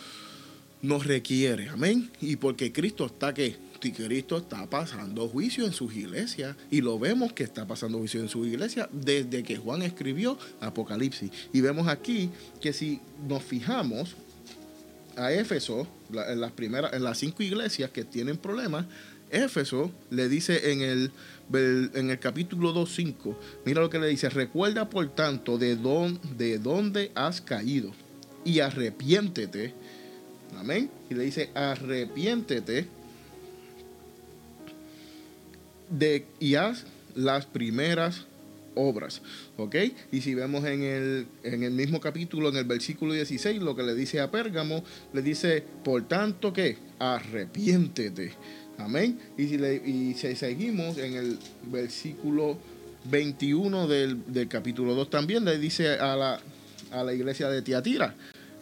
[0.83, 1.69] nos requiere.
[1.69, 2.11] Amén.
[2.21, 7.33] Y porque Cristo está que Cristo está pasando juicio en sus iglesias y lo vemos
[7.33, 11.31] que está pasando juicio en su iglesia desde que Juan escribió Apocalipsis.
[11.53, 14.17] Y vemos aquí que si nos fijamos
[15.17, 18.87] a Éfeso, en las primeras, en las cinco iglesias que tienen problemas,
[19.31, 21.13] Éfeso le dice en el,
[21.95, 25.77] en el capítulo 2.5, mira lo que le dice, recuerda por tanto de,
[26.37, 27.93] de dónde has caído
[28.45, 29.75] y arrepiéntete.
[30.57, 30.91] Amén.
[31.11, 32.87] Y le dice, arrepiéntete
[35.91, 38.27] de, y haz las primeras
[38.75, 39.23] obras.
[39.57, 39.77] ¿Ok?
[40.13, 43.83] Y si vemos en el, en el mismo capítulo, en el versículo 16, lo que
[43.83, 48.33] le dice a Pérgamo, le dice, por tanto que arrepiéntete.
[48.79, 49.19] Amén.
[49.37, 52.57] Y si, le, y si seguimos en el versículo
[53.11, 56.41] 21 del, del, capítulo 2 también, le dice a la,
[56.93, 58.15] a la iglesia de Tiatira,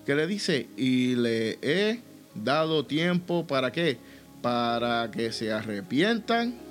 [0.05, 2.01] que le dice, y le he
[2.35, 3.99] dado tiempo para qué?
[4.43, 6.66] Para que se arrepientan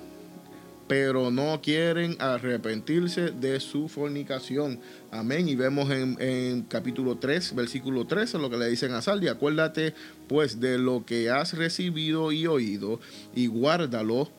[0.88, 4.80] pero no quieren arrepentirse de su fornicación.
[5.10, 5.48] Amén.
[5.48, 9.28] Y vemos en, capítulo 3, versículo 13, lo que le dicen a Saldi.
[9.28, 9.94] Acuérdate
[10.28, 13.00] pues de lo que has recibido y oído
[13.34, 14.30] y guárdalo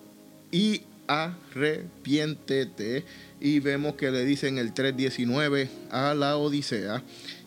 [0.52, 3.06] y arrepiéntete.
[3.40, 7.04] Y vemos que le dicen el 3.19 a la Odisea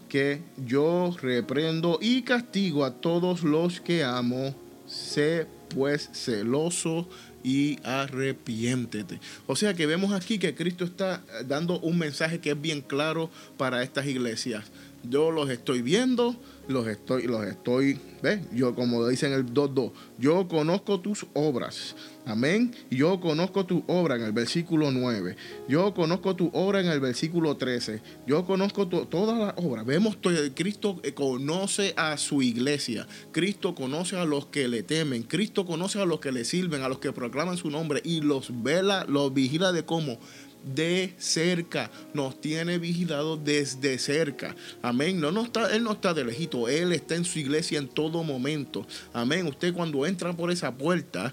[0.09, 4.55] que yo reprendo y castigo a todos los que amo.
[4.87, 7.09] Sé pues celoso
[7.43, 9.21] y arrepiéntete.
[9.47, 13.31] O sea que vemos aquí que Cristo está dando un mensaje que es bien claro
[13.57, 14.65] para estas iglesias.
[15.03, 16.37] Yo los estoy viendo,
[16.69, 18.41] los estoy, los estoy, ¿ves?
[18.53, 21.97] Yo como dice en el 2.2, yo conozco tus obras.
[22.27, 22.75] Amén.
[22.91, 25.37] Yo conozco tu obra en el versículo 9.
[25.69, 28.03] Yo conozco tu obra en el versículo 13.
[28.27, 29.87] Yo conozco todas las obras.
[29.87, 33.09] Vemos que Cristo eh, conoce a su iglesia.
[33.33, 35.23] Cristo conoce a los que le temen.
[35.23, 38.63] Cristo conoce a los que le sirven, a los que proclaman su nombre y los
[38.63, 40.19] vela, los vigila de cómo
[40.65, 44.55] de cerca, nos tiene vigilados desde cerca.
[44.83, 45.21] Amén.
[45.21, 48.23] No, no está, él no está de lejito, Él está en su iglesia en todo
[48.23, 48.87] momento.
[49.13, 49.47] Amén.
[49.47, 51.33] Usted cuando entra por esa puerta,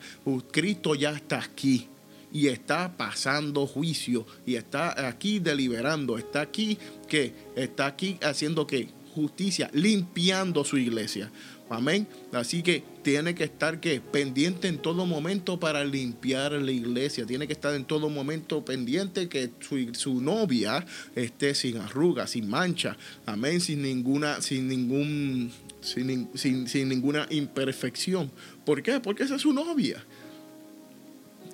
[0.51, 1.87] Cristo ya está aquí
[2.31, 8.89] y está pasando juicio y está aquí deliberando, está aquí que está aquí haciendo que
[9.13, 11.31] justicia, limpiando su iglesia.
[11.69, 12.08] Amén.
[12.32, 17.25] Así que tiene que estar que pendiente en todo momento para limpiar la iglesia.
[17.25, 19.51] Tiene que estar en todo momento pendiente que
[19.93, 22.95] su, novia esté sin arrugas, sin mancha.
[23.25, 23.60] Amén.
[23.60, 25.51] Sin ninguna, sin ningún,
[25.82, 28.32] sin, sin, ninguna imperfección.
[28.65, 28.99] ¿Por qué?
[29.01, 30.03] Porque esa es su novia.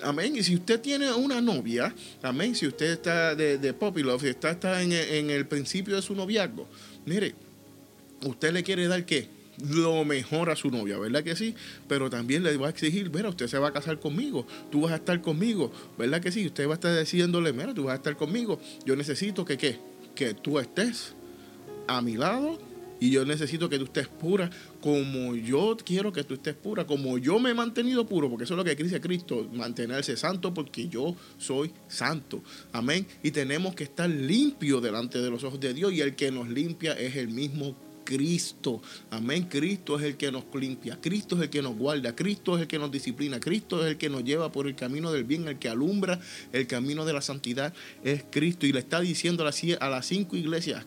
[0.03, 0.35] Amén.
[0.35, 2.53] Y si usted tiene una novia, amén.
[2.53, 3.73] Si usted está de, de
[4.03, 6.67] Love, si está, está en, en el principio de su noviazgo,
[7.05, 7.33] mire,
[8.23, 9.42] usted le quiere dar qué?
[9.69, 11.55] Lo mejor a su novia, ¿verdad que sí?
[11.87, 14.91] Pero también le va a exigir, mira, usted se va a casar conmigo, tú vas
[14.91, 16.45] a estar conmigo, ¿verdad que sí?
[16.45, 19.79] Usted va a estar diciéndole, mira, tú vas a estar conmigo, yo necesito que, ¿qué?
[20.15, 21.13] Que tú estés
[21.87, 22.59] a mi lado
[22.99, 24.49] y yo necesito que tú estés pura
[24.81, 28.53] como yo quiero que tú estés pura, como yo me he mantenido puro, porque eso
[28.53, 32.41] es lo que dice Cristo, mantenerse santo porque yo soy santo.
[32.71, 33.05] Amén.
[33.21, 36.47] Y tenemos que estar limpios delante de los ojos de Dios y el que nos
[36.47, 38.81] limpia es el mismo Cristo.
[39.09, 39.47] Amén.
[39.49, 42.67] Cristo es el que nos limpia, Cristo es el que nos guarda, Cristo es el
[42.67, 45.59] que nos disciplina, Cristo es el que nos lleva por el camino del bien, el
[45.59, 46.19] que alumbra
[46.51, 48.65] el camino de la santidad es Cristo.
[48.65, 50.85] Y le está diciendo a las cinco iglesias,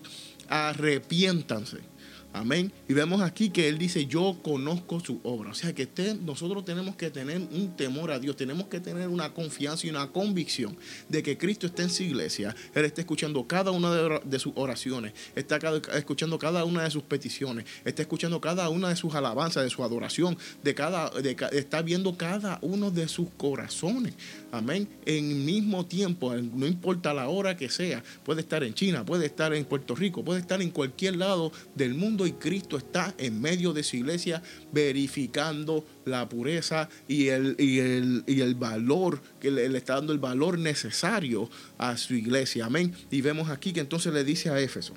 [0.49, 1.96] arrepiéntanse
[2.37, 2.71] Amén.
[2.87, 5.53] Y vemos aquí que Él dice, yo conozco su obra.
[5.53, 5.89] O sea que
[6.23, 10.09] nosotros tenemos que tener un temor a Dios, tenemos que tener una confianza y una
[10.13, 10.77] convicción
[11.09, 12.55] de que Cristo está en su iglesia.
[12.75, 15.59] Él está escuchando cada una de, sus oraciones, está
[15.95, 19.83] escuchando cada una de sus peticiones, está escuchando cada una de sus alabanzas, de su
[19.83, 21.11] adoración, de cada,
[21.53, 24.13] está viendo cada uno de sus corazones.
[24.53, 24.89] Amén.
[25.07, 29.55] En mismo tiempo, no importa la hora que sea, puede estar en China, puede estar
[29.55, 33.73] en Puerto Rico, puede estar en cualquier lado del mundo y Cristo está en medio
[33.73, 39.95] de su iglesia verificando la pureza y el, y el, valor, que le, le, está
[39.95, 42.67] dando el valor necesario a su iglesia.
[42.67, 42.95] Amén.
[43.11, 44.95] Y vemos aquí que entonces le dice a Éfeso.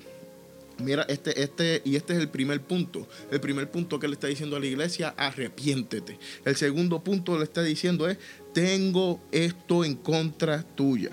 [0.82, 3.06] Mira, este, este, y este es el primer punto.
[3.30, 6.18] El primer punto que le está diciendo a la iglesia, arrepiéntete.
[6.44, 8.18] El segundo punto le está diciendo es,
[8.54, 11.10] tengo esto en contra tuya.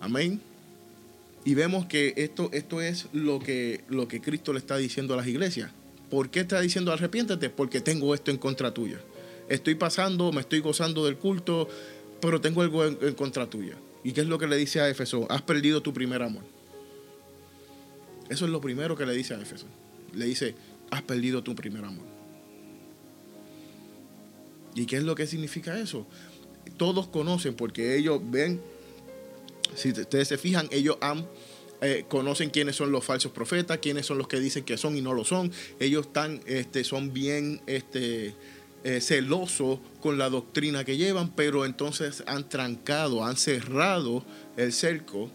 [0.00, 0.40] Amén.
[1.46, 5.16] Y vemos que esto, esto es lo que, lo que Cristo le está diciendo a
[5.16, 5.70] las iglesias.
[6.10, 7.50] ¿Por qué está diciendo arrepiéntete?
[7.50, 8.98] Porque tengo esto en contra tuya.
[9.48, 11.68] Estoy pasando, me estoy gozando del culto,
[12.20, 13.76] pero tengo algo en, contra tuya.
[14.02, 15.28] ¿Y qué es lo que le dice a Éfeso?
[15.30, 16.42] Has perdido tu primer amor.
[18.28, 19.66] Eso es lo primero que le dice a Éfeso.
[20.14, 20.56] Le dice,
[20.90, 22.06] has perdido tu primer amor.
[24.74, 26.08] ¿Y qué es lo que significa eso?
[26.76, 28.60] Todos conocen porque ellos ven
[29.76, 30.98] si ustedes se fijan, ellos
[31.82, 35.02] eh, conocen quiénes son los falsos profetas, quiénes son los que dicen que son y
[35.02, 35.52] no lo son.
[35.78, 38.34] Ellos están, este, son bien este,
[38.84, 44.24] eh, celosos con la doctrina que llevan, pero entonces han trancado, han cerrado
[44.56, 45.30] el cerco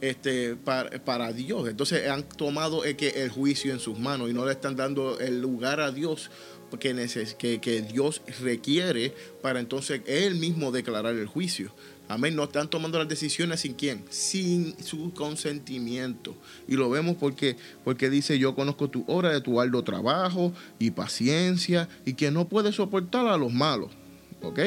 [0.00, 1.68] este, para, Dios.
[1.68, 5.40] Entonces han tomado eh, el juicio en sus manos y no le están dando el
[5.40, 6.30] lugar a Dios
[6.78, 11.72] que Dios requiere para entonces él mismo declarar el juicio.
[12.08, 12.34] Amén.
[12.34, 14.02] No están tomando las decisiones sin quién?
[14.08, 16.34] Sin su consentimiento.
[16.66, 20.90] Y lo vemos porque, porque dice, yo conozco tu hora de tu arduo trabajo y
[20.90, 23.90] paciencia y que no puedes soportar a los malos.
[24.42, 24.60] ¿Ok?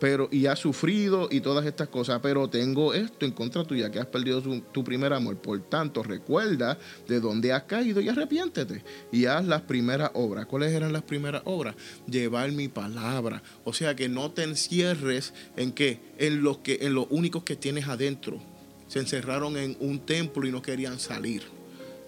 [0.00, 4.00] Pero y has sufrido y todas estas cosas, pero tengo esto en contra tuya, que
[4.00, 5.36] has perdido tu, primer amor.
[5.36, 8.82] Por tanto, recuerda de dónde has caído y arrepiéntete
[9.12, 10.46] y haz las primeras obras.
[10.46, 11.76] ¿Cuáles eran las primeras obras?
[12.08, 13.42] Llevar mi palabra.
[13.64, 16.00] O sea, que no te encierres en qué?
[16.18, 18.40] En los que en los únicos que tienes adentro.
[18.88, 21.42] Se encerraron en un templo y no querían salir.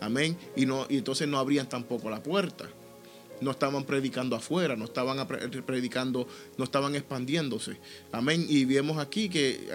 [0.01, 0.37] Amén.
[0.57, 2.69] Y no y entonces no abrían tampoco la puerta
[3.43, 5.27] no estaban predicando afuera, no estaban
[5.67, 6.27] predicando,
[6.57, 7.77] no estaban expandiéndose.
[8.13, 8.47] Amén.
[8.49, 9.69] Y vemos aquí que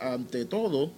[0.00, 0.92] ante todo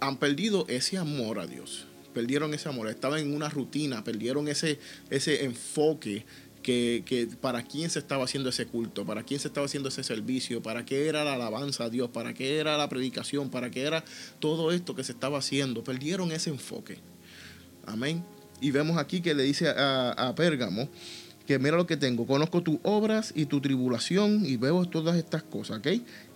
[0.00, 1.86] han perdido ese amor a Dios.
[2.12, 6.26] Perdieron ese amor, estaban en una rutina, perdieron ese, ese enfoque
[6.62, 10.02] que, que, para quién se estaba haciendo ese culto, para quién se estaba haciendo ese
[10.02, 13.82] servicio, para qué era la alabanza a Dios, para qué era la predicación, para qué
[13.82, 14.04] era
[14.40, 15.82] todo esto que se estaba haciendo.
[15.84, 16.98] Perdieron ese enfoque.
[17.86, 18.24] Amén.
[18.62, 20.88] Y vemos aquí que le dice a, Pérgamo
[21.46, 25.42] que mira lo que tengo, conozco tus obras y tu tribulación y veo todas estas
[25.42, 25.88] cosas, ¿ok?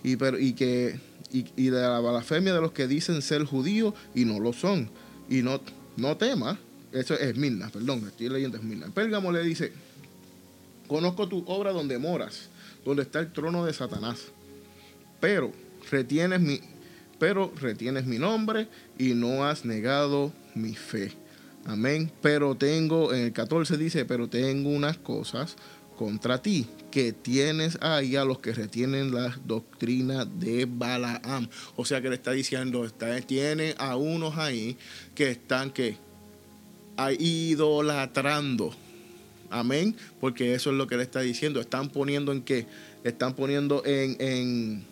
[0.03, 0.99] Y, y que
[1.31, 4.89] y, de la blasfemia de los que dicen ser judíos y no lo son.
[5.29, 5.61] Y no,
[5.95, 6.57] no temas,
[6.91, 8.87] eso es Mirna, perdón, estoy leyendo es Mirna.
[8.93, 9.71] Pérgamo le dice,
[10.87, 12.49] conozco tu obra donde moras,
[12.83, 14.19] donde está el trono de Satanás,
[15.21, 15.53] pero
[15.89, 16.59] retienes mi,
[17.19, 18.67] pero retienes mi nombre
[18.99, 21.13] y no has negado mi fe.
[21.65, 22.11] Amén.
[22.21, 25.55] Pero tengo, en el 14 dice, pero tengo unas cosas
[25.97, 31.49] contra ti, que tienes ahí a los que retienen las doctrinas de Balaam.
[31.75, 34.77] O sea que le está diciendo, está, tiene a unos ahí
[35.15, 35.97] que están que
[37.19, 38.73] idolatrando.
[39.49, 39.95] Amén.
[40.19, 41.59] Porque eso es lo que le está diciendo.
[41.59, 42.67] Están poniendo en qué?
[43.03, 44.85] Están poniendo en, en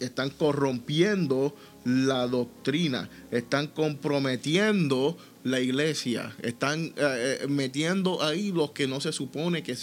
[0.00, 8.86] están corrompiendo la doctrina, están comprometiendo la iglesia, están eh, eh, metiendo ahí los que
[8.86, 9.76] no se supone que,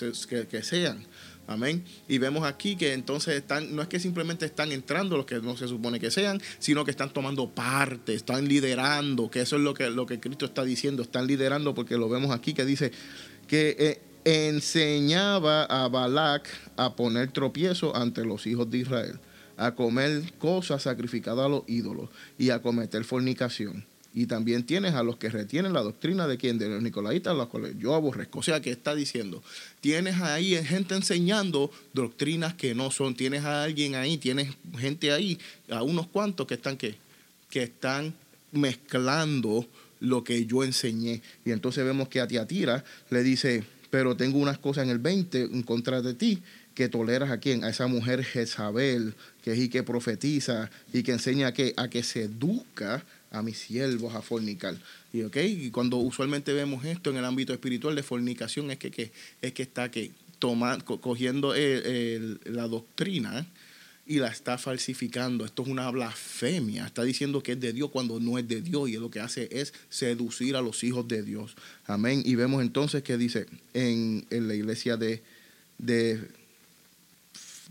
[0.50, 1.06] que, sean.
[1.48, 1.84] Amén.
[2.08, 5.56] Y vemos aquí que entonces están, no es que simplemente están entrando los que no
[5.56, 9.74] se supone que sean, sino que están tomando parte, están liderando, que eso es lo
[9.74, 12.92] que, lo que Cristo está diciendo, están liderando porque lo vemos aquí que dice
[13.48, 19.20] que eh, enseñaba a Balac a poner tropiezo ante los hijos de Israel,
[19.58, 23.86] a comer cosas sacrificadas a los ídolos y a cometer fornicación
[24.17, 27.50] y también tienes a los que retienen la doctrina de quién, de los nicolaitas, los
[27.50, 28.39] cuales yo aborrezco.
[28.39, 29.43] O sea, que está diciendo,
[29.80, 35.38] tienes ahí gente enseñando doctrinas que no son, tienes a alguien ahí, tienes gente ahí,
[35.70, 36.98] a unos cuantos que están que
[37.54, 38.15] están
[38.52, 39.67] mezclando
[40.00, 41.22] lo que yo enseñé.
[41.46, 45.41] Y entonces vemos que a Tiatira le dice, pero tengo unas cosas en el 20
[45.43, 46.41] en contra de ti,
[46.78, 51.12] que toleras a quién, a esa mujer Jezabel, que es y que profetiza y que
[51.12, 54.78] enseña a que, a que se educa a mis siervos a fornicar.
[55.12, 59.12] Y, okay, y cuando usualmente vemos esto en el ámbito espiritual de fornicación es que,
[59.42, 63.48] es que está que toma, cogiendo la doctrina
[64.06, 65.46] y la está falsificando.
[65.46, 66.86] Esto es una blasfemia.
[66.86, 69.50] Está diciendo que es de Dios cuando no es de Dios y lo que hace
[69.52, 71.56] es seducir a los hijos de Dios.
[71.88, 72.22] Amén.
[72.24, 75.24] Y vemos entonces que dice en, la iglesia de,
[75.80, 76.37] de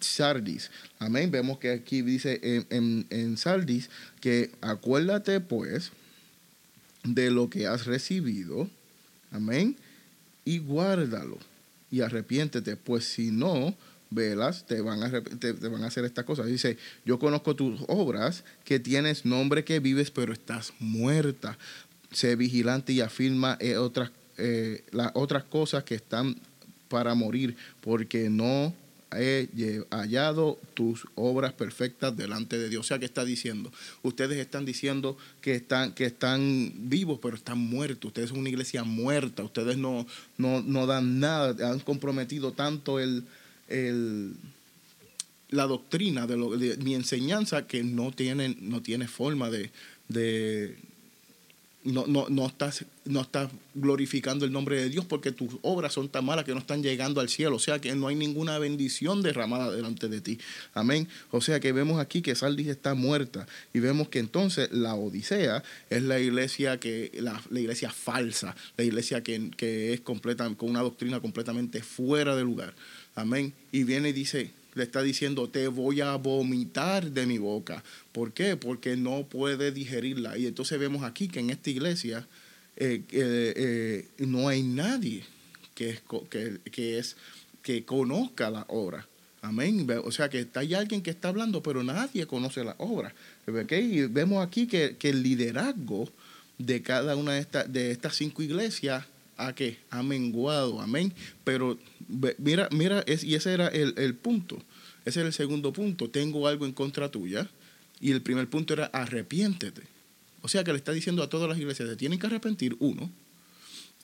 [0.00, 0.70] Sardis.
[0.98, 1.30] Amén.
[1.30, 5.92] Vemos que aquí dice en, Sardis que acuérdate pues
[7.04, 8.68] de lo que has recibido.
[9.30, 9.76] Amén.
[10.44, 11.38] Y guárdalo.
[11.90, 13.74] Y arrepiéntete, pues si no,
[14.10, 16.46] velas, te van, a, te, van a hacer estas cosas.
[16.46, 21.58] Dice, yo conozco tus obras, que tienes nombre que vives, pero estás muerta.
[22.12, 26.36] Sé vigilante y afirma eh, otras, eh, las otras cosas que están
[26.88, 28.74] para morir, porque no
[29.12, 32.86] he hallado tus obras perfectas delante de Dios.
[32.86, 33.72] O sea, que está diciendo?
[34.02, 38.08] Ustedes están diciendo que están, que están vivos, pero están muertos.
[38.08, 39.44] Ustedes son una iglesia muerta.
[39.44, 40.06] Ustedes no,
[40.38, 41.70] no, dan nada.
[41.70, 43.24] Han comprometido tanto el,
[45.50, 49.70] la doctrina de, lo, de mi enseñanza que no tienen, no tiene forma de,
[50.08, 50.76] de
[51.86, 56.08] no, no, no, estás, no estás glorificando el nombre de Dios porque tus obras son
[56.08, 57.56] tan malas que no están llegando al cielo.
[57.56, 60.38] O sea que no hay ninguna bendición derramada delante de ti.
[60.74, 61.08] Amén.
[61.30, 65.62] O sea que vemos aquí que Saldis está muerta y vemos que entonces la Odisea
[65.88, 70.82] es la iglesia que la, iglesia falsa, la iglesia que, que es completa, con una
[70.82, 72.74] doctrina completamente fuera de lugar.
[73.14, 73.54] Amén.
[73.70, 77.82] Y viene y dice, le está diciendo, te voy a vomitar de mi boca.
[78.12, 78.56] ¿Por qué?
[78.56, 80.36] Porque no puede digerirla.
[80.36, 82.28] Y entonces vemos aquí que en esta iglesia
[82.76, 85.24] eh, eh, no hay nadie
[85.74, 86.02] que, es,
[86.70, 87.16] que, es,
[87.62, 89.08] que conozca la obra.
[89.40, 89.86] Amén.
[90.04, 93.14] O sea que hay alguien que está hablando, pero nadie conoce la obra.
[93.46, 96.10] Y vemos aquí que, el liderazgo
[96.58, 99.06] de cada una de, estas de estas cinco iglesias
[99.36, 100.80] ha, que ha menguado.
[100.80, 101.12] Amén.
[101.44, 101.78] Pero
[102.38, 104.62] mira, mira, es, y ese era el, el punto.
[105.04, 106.10] Ese era el segundo punto.
[106.10, 107.48] Tengo algo en contra tuya.
[108.00, 109.82] Y el primer punto era arrepiéntete.
[110.42, 113.10] O sea que le está diciendo a todas las iglesias, se tienen que arrepentir, uno.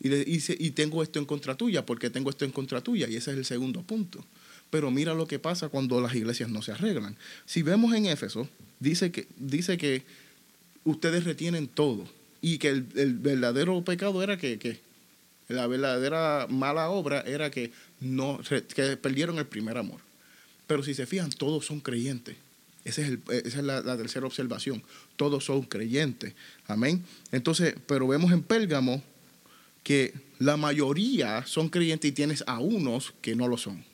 [0.01, 3.07] Y, le, dice, y tengo esto en contra tuya, porque tengo esto en contra tuya.
[3.09, 4.24] Y ese es el segundo punto.
[4.70, 7.16] Pero mira lo que pasa cuando las iglesias no se arreglan.
[7.45, 8.49] Si vemos en Éfeso,
[8.80, 10.03] dice que, dice que
[10.85, 12.09] ustedes retienen todo
[12.41, 12.83] y que el,
[13.14, 14.80] verdadero pecado era que,
[15.53, 18.40] la verdadera mala obra era que, no,
[18.74, 20.00] que perdieron el primer amor.
[20.66, 22.36] Pero si se fijan, todos son creyentes.
[22.84, 24.82] Ese es el, esa es la, la, tercera observación.
[25.16, 26.34] Todos son creyentes.
[26.66, 27.05] Amén.
[27.30, 29.03] Entonces, pero vemos en Pérgamo
[29.82, 33.84] que la mayoría son creyentes y tienes a unos que no lo son.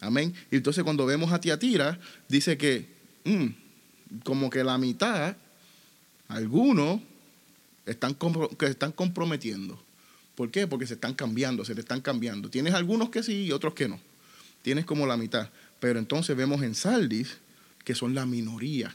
[0.00, 0.34] Amén.
[0.50, 1.98] Y entonces cuando vemos a Tiatira,
[2.28, 2.86] dice que
[3.24, 5.36] mm, como que la mitad,
[6.28, 7.00] algunos,
[7.86, 8.16] están,
[8.58, 9.82] que están comprometiendo.
[10.34, 10.66] ¿Por qué?
[10.66, 12.50] Porque se están cambiando, se te están cambiando.
[12.50, 14.00] Tienes algunos que sí y otros que no.
[14.62, 15.50] Tienes como la mitad.
[15.80, 17.36] Pero entonces vemos en Saldis
[17.84, 18.94] que son la minoría.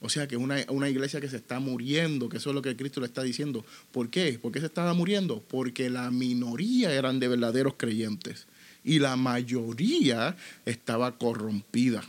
[0.00, 2.76] O sea que una, una iglesia que se está muriendo, que eso es lo que
[2.76, 3.64] Cristo le está diciendo.
[3.92, 4.38] ¿Por qué?
[4.38, 5.42] ¿Por qué se estaba muriendo?
[5.48, 8.46] Porque la minoría eran de verdaderos creyentes
[8.84, 10.36] y la mayoría
[10.66, 12.02] estaba corrompida.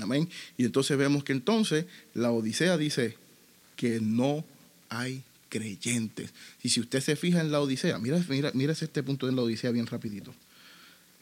[0.00, 0.28] Amén.
[0.56, 3.16] Y entonces vemos que entonces la Odisea dice
[3.76, 4.44] que no
[4.88, 6.30] hay creyentes.
[6.62, 9.42] Y si usted se fija en la Odisea, mira, mira, mira este punto en la
[9.42, 10.34] Odisea bien rapidito.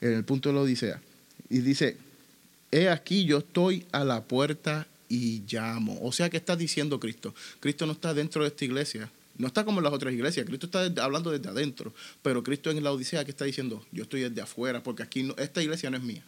[0.01, 1.01] En el punto de la Odisea.
[1.49, 1.97] Y dice,
[2.71, 5.99] he aquí yo estoy a la puerta y llamo.
[6.03, 7.35] O sea, ¿qué está diciendo Cristo?
[7.61, 9.11] Cristo no está dentro de esta iglesia.
[9.39, 10.47] No está como las otras iglesias.
[10.47, 11.95] Cristo está hablando desde adentro.
[12.23, 15.35] Pero Cristo en la Odisea que está diciendo, yo estoy desde afuera, porque aquí no,
[15.37, 16.25] esta iglesia no es mía.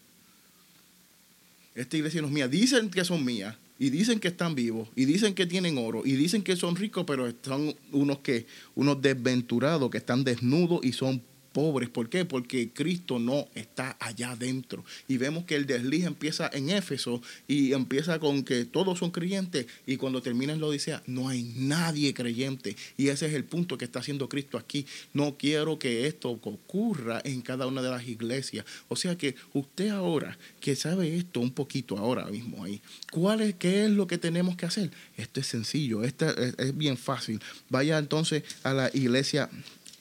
[1.75, 2.49] Esta iglesia no es mía.
[2.49, 3.57] Dicen que son mías.
[3.79, 7.05] Y dicen que están vivos, y dicen que tienen oro, y dicen que son ricos,
[7.07, 11.23] pero son unos que, unos desventurados que están desnudos y son
[11.53, 11.89] pobres.
[11.89, 12.25] ¿Por qué?
[12.25, 14.85] Porque Cristo no está allá adentro.
[15.09, 19.67] Y vemos que el desliz empieza en Éfeso y empieza con que todos son creyentes
[19.87, 20.69] y cuando termina en la
[21.07, 22.77] no hay nadie creyente.
[22.97, 24.87] Y ese es el punto que está haciendo Cristo aquí.
[25.13, 28.65] No quiero que esto ocurra en cada una de las iglesias.
[28.89, 32.81] O sea que usted ahora que sabe esto un poquito ahora mismo ahí,
[33.11, 34.91] ¿cuál es, ¿qué es lo que tenemos que hacer?
[35.17, 37.41] Esto es sencillo, esto es, es bien fácil.
[37.69, 39.49] Vaya entonces a la iglesia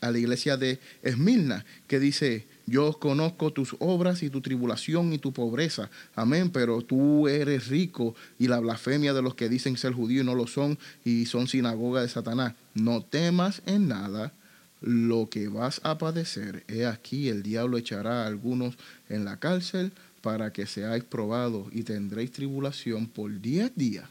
[0.01, 5.17] a la iglesia de Esmirna, que dice, yo conozco tus obras y tu tribulación y
[5.17, 5.89] tu pobreza.
[6.15, 10.35] Amén, pero tú eres rico y la blasfemia de los que dicen ser judíos no
[10.35, 12.53] lo son y son sinagoga de Satanás.
[12.73, 14.33] No temas en nada
[14.81, 16.63] lo que vas a padecer.
[16.67, 18.75] He aquí el diablo echará a algunos
[19.09, 24.09] en la cárcel para que seáis probados y tendréis tribulación por diez días.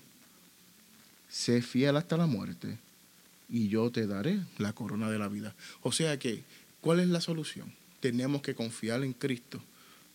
[1.28, 2.78] Sé fiel hasta la muerte
[3.48, 5.54] y yo te daré la corona de la vida.
[5.82, 6.44] O sea que,
[6.80, 7.72] ¿cuál es la solución?
[8.00, 9.62] Tenemos que confiar en Cristo.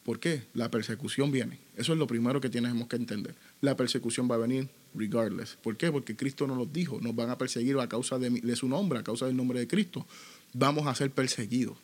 [0.04, 0.44] ¿Por qué?
[0.54, 1.60] La persecución viene.
[1.76, 3.36] Eso es lo primero que tenemos que entender.
[3.62, 5.58] La persecución va a venir regardless.
[5.62, 5.92] ¿Por qué?
[5.92, 7.00] Porque Cristo nos lo dijo.
[7.02, 9.68] Nos van a perseguir a causa de, de su nombre, a causa del nombre de
[9.68, 10.08] Cristo.
[10.54, 11.78] Vamos a ser perseguidos.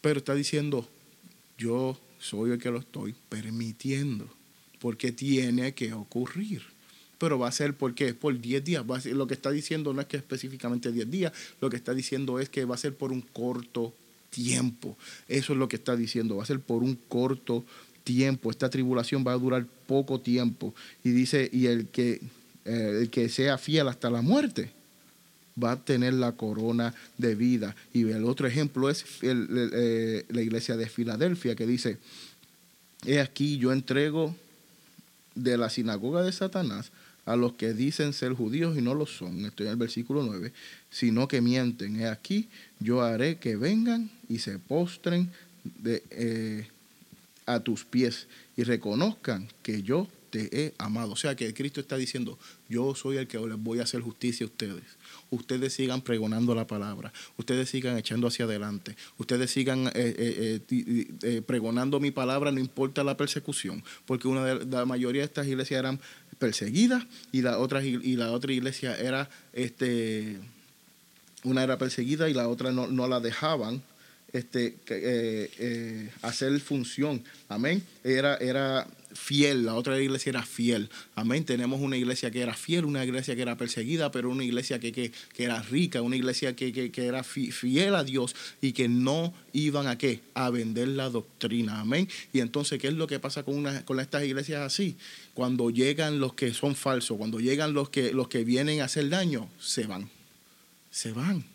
[0.00, 0.88] Pero está diciendo,
[1.58, 4.26] yo soy el que lo estoy permitiendo.
[4.78, 6.71] Porque tiene que ocurrir
[7.22, 8.84] pero va a ser porque por 10 días.
[9.04, 12.48] Lo que está diciendo no es que específicamente 10 días, lo que está diciendo es
[12.48, 13.94] que va a ser por un corto
[14.30, 14.96] tiempo.
[15.28, 17.64] Eso es lo que está diciendo, va a ser por un corto
[18.02, 18.50] tiempo.
[18.50, 20.74] Esta tribulación va a durar poco tiempo.
[21.04, 22.20] Y dice, y el que,
[22.64, 24.72] eh, el que sea fiel hasta la muerte
[25.62, 27.76] va a tener la corona de vida.
[27.94, 31.98] Y el otro ejemplo es eh, la iglesia de Filadelfia que dice,
[33.06, 34.34] he aquí yo entrego
[35.36, 36.90] de la sinagoga de Satanás
[37.24, 40.52] a los que dicen ser judíos y no lo son, estoy en el versículo 9,
[40.90, 42.00] sino que mienten.
[42.00, 42.48] He aquí,
[42.80, 45.30] yo haré que vengan y se postren
[45.84, 46.66] eh,
[47.46, 51.12] a tus pies y reconozcan que yo te he amado.
[51.12, 54.44] O sea que Cristo está diciendo, yo soy el que les voy a hacer justicia
[54.44, 54.82] a ustedes.
[55.30, 62.00] Ustedes sigan pregonando la palabra, ustedes sigan echando hacia adelante, ustedes sigan eh, eh, pregonando
[62.00, 66.00] mi palabra, no importa la persecución, porque una de la mayoría de estas iglesias eran
[66.42, 70.40] perseguida y la otra, y la otra iglesia era, este,
[71.44, 73.80] una era perseguida y la otra no, no la dejaban
[74.32, 77.22] este, eh, eh, hacer función.
[77.48, 77.82] Amén.
[78.02, 80.88] Era, era fiel, la otra iglesia era fiel.
[81.14, 81.44] Amén.
[81.44, 84.90] Tenemos una iglesia que era fiel, una iglesia que era perseguida, pero una iglesia que,
[84.92, 89.86] que, era rica, una iglesia que, que, era fiel a Dios y que no iban
[89.86, 90.20] a qué?
[90.34, 91.80] A vender la doctrina.
[91.80, 92.08] Amén.
[92.32, 94.96] Y entonces, ¿qué es lo que pasa con, una, con estas iglesias así?
[95.34, 99.10] Cuando llegan los que son falsos, cuando llegan los que, los que vienen a hacer
[99.10, 100.08] daño, se van.
[100.90, 101.51] Se van.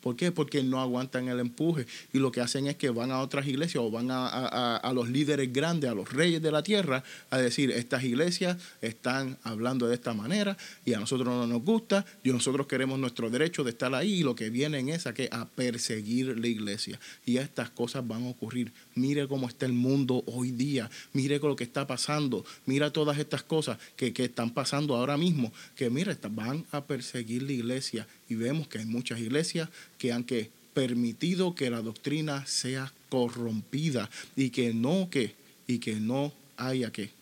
[0.00, 0.30] ¿Por qué?
[0.30, 3.82] Porque no aguantan el empuje y lo que hacen es que van a otras iglesias
[3.82, 8.04] o van a, los líderes grandes, a los reyes de la tierra, a decir, estas
[8.04, 12.98] iglesias están hablando de esta manera y a nosotros no nos gusta y nosotros queremos
[12.98, 16.46] nuestro derecho de estar ahí y lo que vienen es a, que, a perseguir la
[16.46, 16.98] iglesia.
[17.26, 18.72] Y estas cosas van a ocurrir.
[18.98, 23.42] Mire cómo está el mundo hoy día, mire lo que está pasando, mira todas estas
[23.42, 28.06] cosas que, que están pasando ahora mismo, que mire, van a perseguir la iglesia.
[28.28, 29.68] Y vemos que hay muchas iglesias
[29.98, 35.34] que han que permitido que la doctrina sea corrompida y que no que
[35.66, 37.17] y que no haya que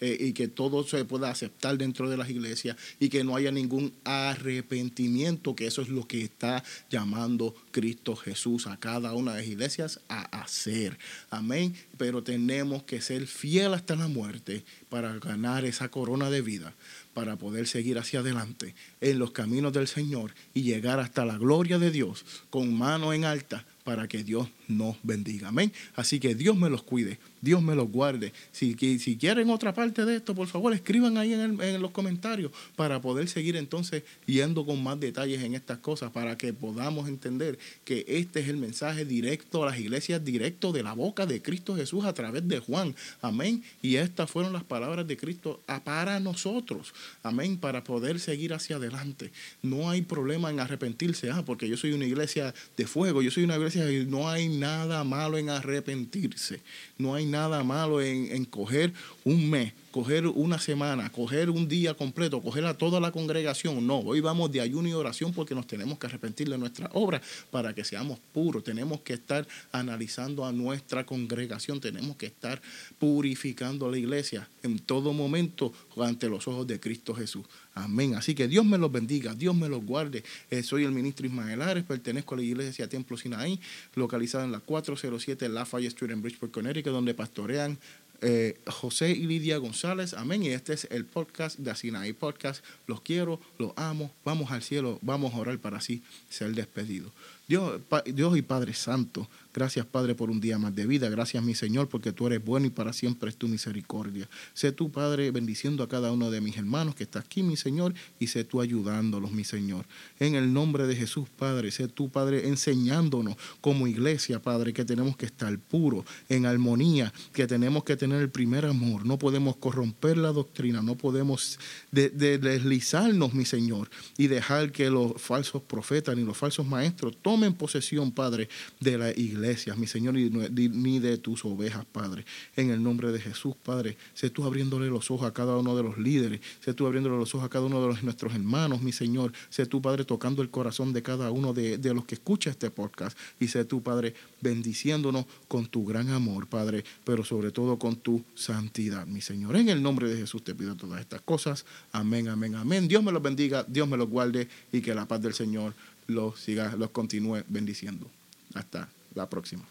[0.00, 3.52] eh, y que todo se pueda aceptar dentro de las iglesias y que no haya
[3.52, 9.40] ningún arrepentimiento, que eso es lo que está llamando Cristo Jesús a cada una de
[9.40, 10.98] las iglesias a hacer.
[11.30, 11.74] Amén.
[11.98, 16.74] Pero tenemos que ser fiel hasta la muerte para ganar esa corona de vida
[17.14, 21.78] para poder seguir hacia adelante en los caminos del Señor y llegar hasta la gloria
[21.78, 25.48] de Dios con mano en alta para que Dios nos bendiga.
[25.48, 25.72] Amén.
[25.96, 28.32] Así que Dios me los cuide, Dios me los guarde.
[28.52, 33.00] Si, quieren otra parte de esto, por favor, escriban ahí en, en, los comentarios para
[33.00, 38.04] poder seguir entonces yendo con más detalles en estas cosas, para que podamos entender que
[38.08, 42.04] este es el mensaje directo a las iglesias, directo de la boca de Cristo Jesús
[42.04, 42.94] a través de Juan.
[43.22, 43.62] Amén.
[43.82, 46.92] Y estas fueron las palabras de Cristo para nosotros.
[47.22, 47.56] Amén.
[47.56, 49.30] Para poder seguir hacia adelante.
[49.62, 51.30] No hay problema en arrepentirse.
[51.30, 54.48] Ah, porque yo soy una iglesia de fuego, yo soy una iglesia y no hay
[54.48, 56.60] nada malo en arrepentirse.
[56.98, 58.92] No hay nada malo en, en coger
[59.24, 63.86] un mes coger una semana, coger un día completo, coger a toda la congregación.
[63.86, 67.20] No, hoy vamos de ayuno y oración porque nos tenemos que arrepentir de nuestra obra
[67.50, 68.62] para que seamos puros.
[68.62, 72.60] Tenemos que estar analizando a nuestra congregación, tenemos que estar
[72.98, 77.44] purificando la iglesia en todo momento ante los ojos de Cristo Jesús.
[77.74, 78.14] Amén.
[78.14, 80.24] Así que Dios me los bendiga, Dios me los guarde.
[80.50, 83.60] Eh, soy el ministro Ismael Ares, pertenezco a la iglesia Templo Sinaí,
[83.94, 87.78] localizada en la 407 Lafayette Street en Bridgeport, Connecticut, donde pastorean
[88.22, 90.14] eh, José y Lidia González.
[90.14, 90.42] Amén.
[90.42, 92.64] Y este es el podcast de Asinaí Podcast.
[92.86, 94.12] Los quiero, los amo.
[94.24, 97.12] Vamos al cielo, vamos a orar para así ser despedidos.
[97.50, 97.80] Dios,
[98.14, 101.08] Dios y Padre Santo, Gracias, Padre, por un día más de vida.
[101.08, 104.28] Gracias, mi Señor, porque tú eres bueno y para siempre es tu misericordia.
[104.54, 107.92] Sé tú, Padre, bendiciendo a cada uno de mis hermanos que está aquí, mi Señor,
[108.20, 109.86] y sé tú ayudándolos, mi Señor.
[110.20, 115.16] En el nombre de Jesús, Padre, sé tú, Padre, enseñándonos como iglesia, Padre, que tenemos
[115.16, 119.04] que estar puros, en armonía, que tenemos que tener el primer amor.
[119.04, 121.58] No podemos corromper la doctrina, no podemos
[121.90, 128.12] deslizarnos, mi Señor, y dejar que los falsos profetas ni los falsos maestros tomen posesión,
[128.12, 128.48] Padre,
[128.80, 132.24] de la iglesia iglesias, mi Señor, ni de tus ovejas, Padre.
[132.56, 135.82] En el nombre de Jesús, Padre, sé tú abriéndole los ojos a cada uno de
[135.82, 138.92] los líderes, sé tú abriéndole los ojos a cada uno de los, nuestros hermanos, mi
[138.92, 142.50] Señor, sé tú, Padre, tocando el corazón de cada uno de, de los que escucha
[142.50, 147.78] este podcast, y sé tú, Padre, bendiciéndonos con tu gran amor, Padre, pero sobre todo
[147.78, 149.56] con tu santidad, mi Señor.
[149.56, 151.64] En el nombre de Jesús te pido todas estas cosas.
[151.92, 152.88] Amén, amén, amén.
[152.88, 155.74] Dios me los bendiga, Dios me los guarde y que la paz del Señor
[156.06, 158.06] los siga, los continúe bendiciendo.
[158.54, 159.64] Hasta la próxima.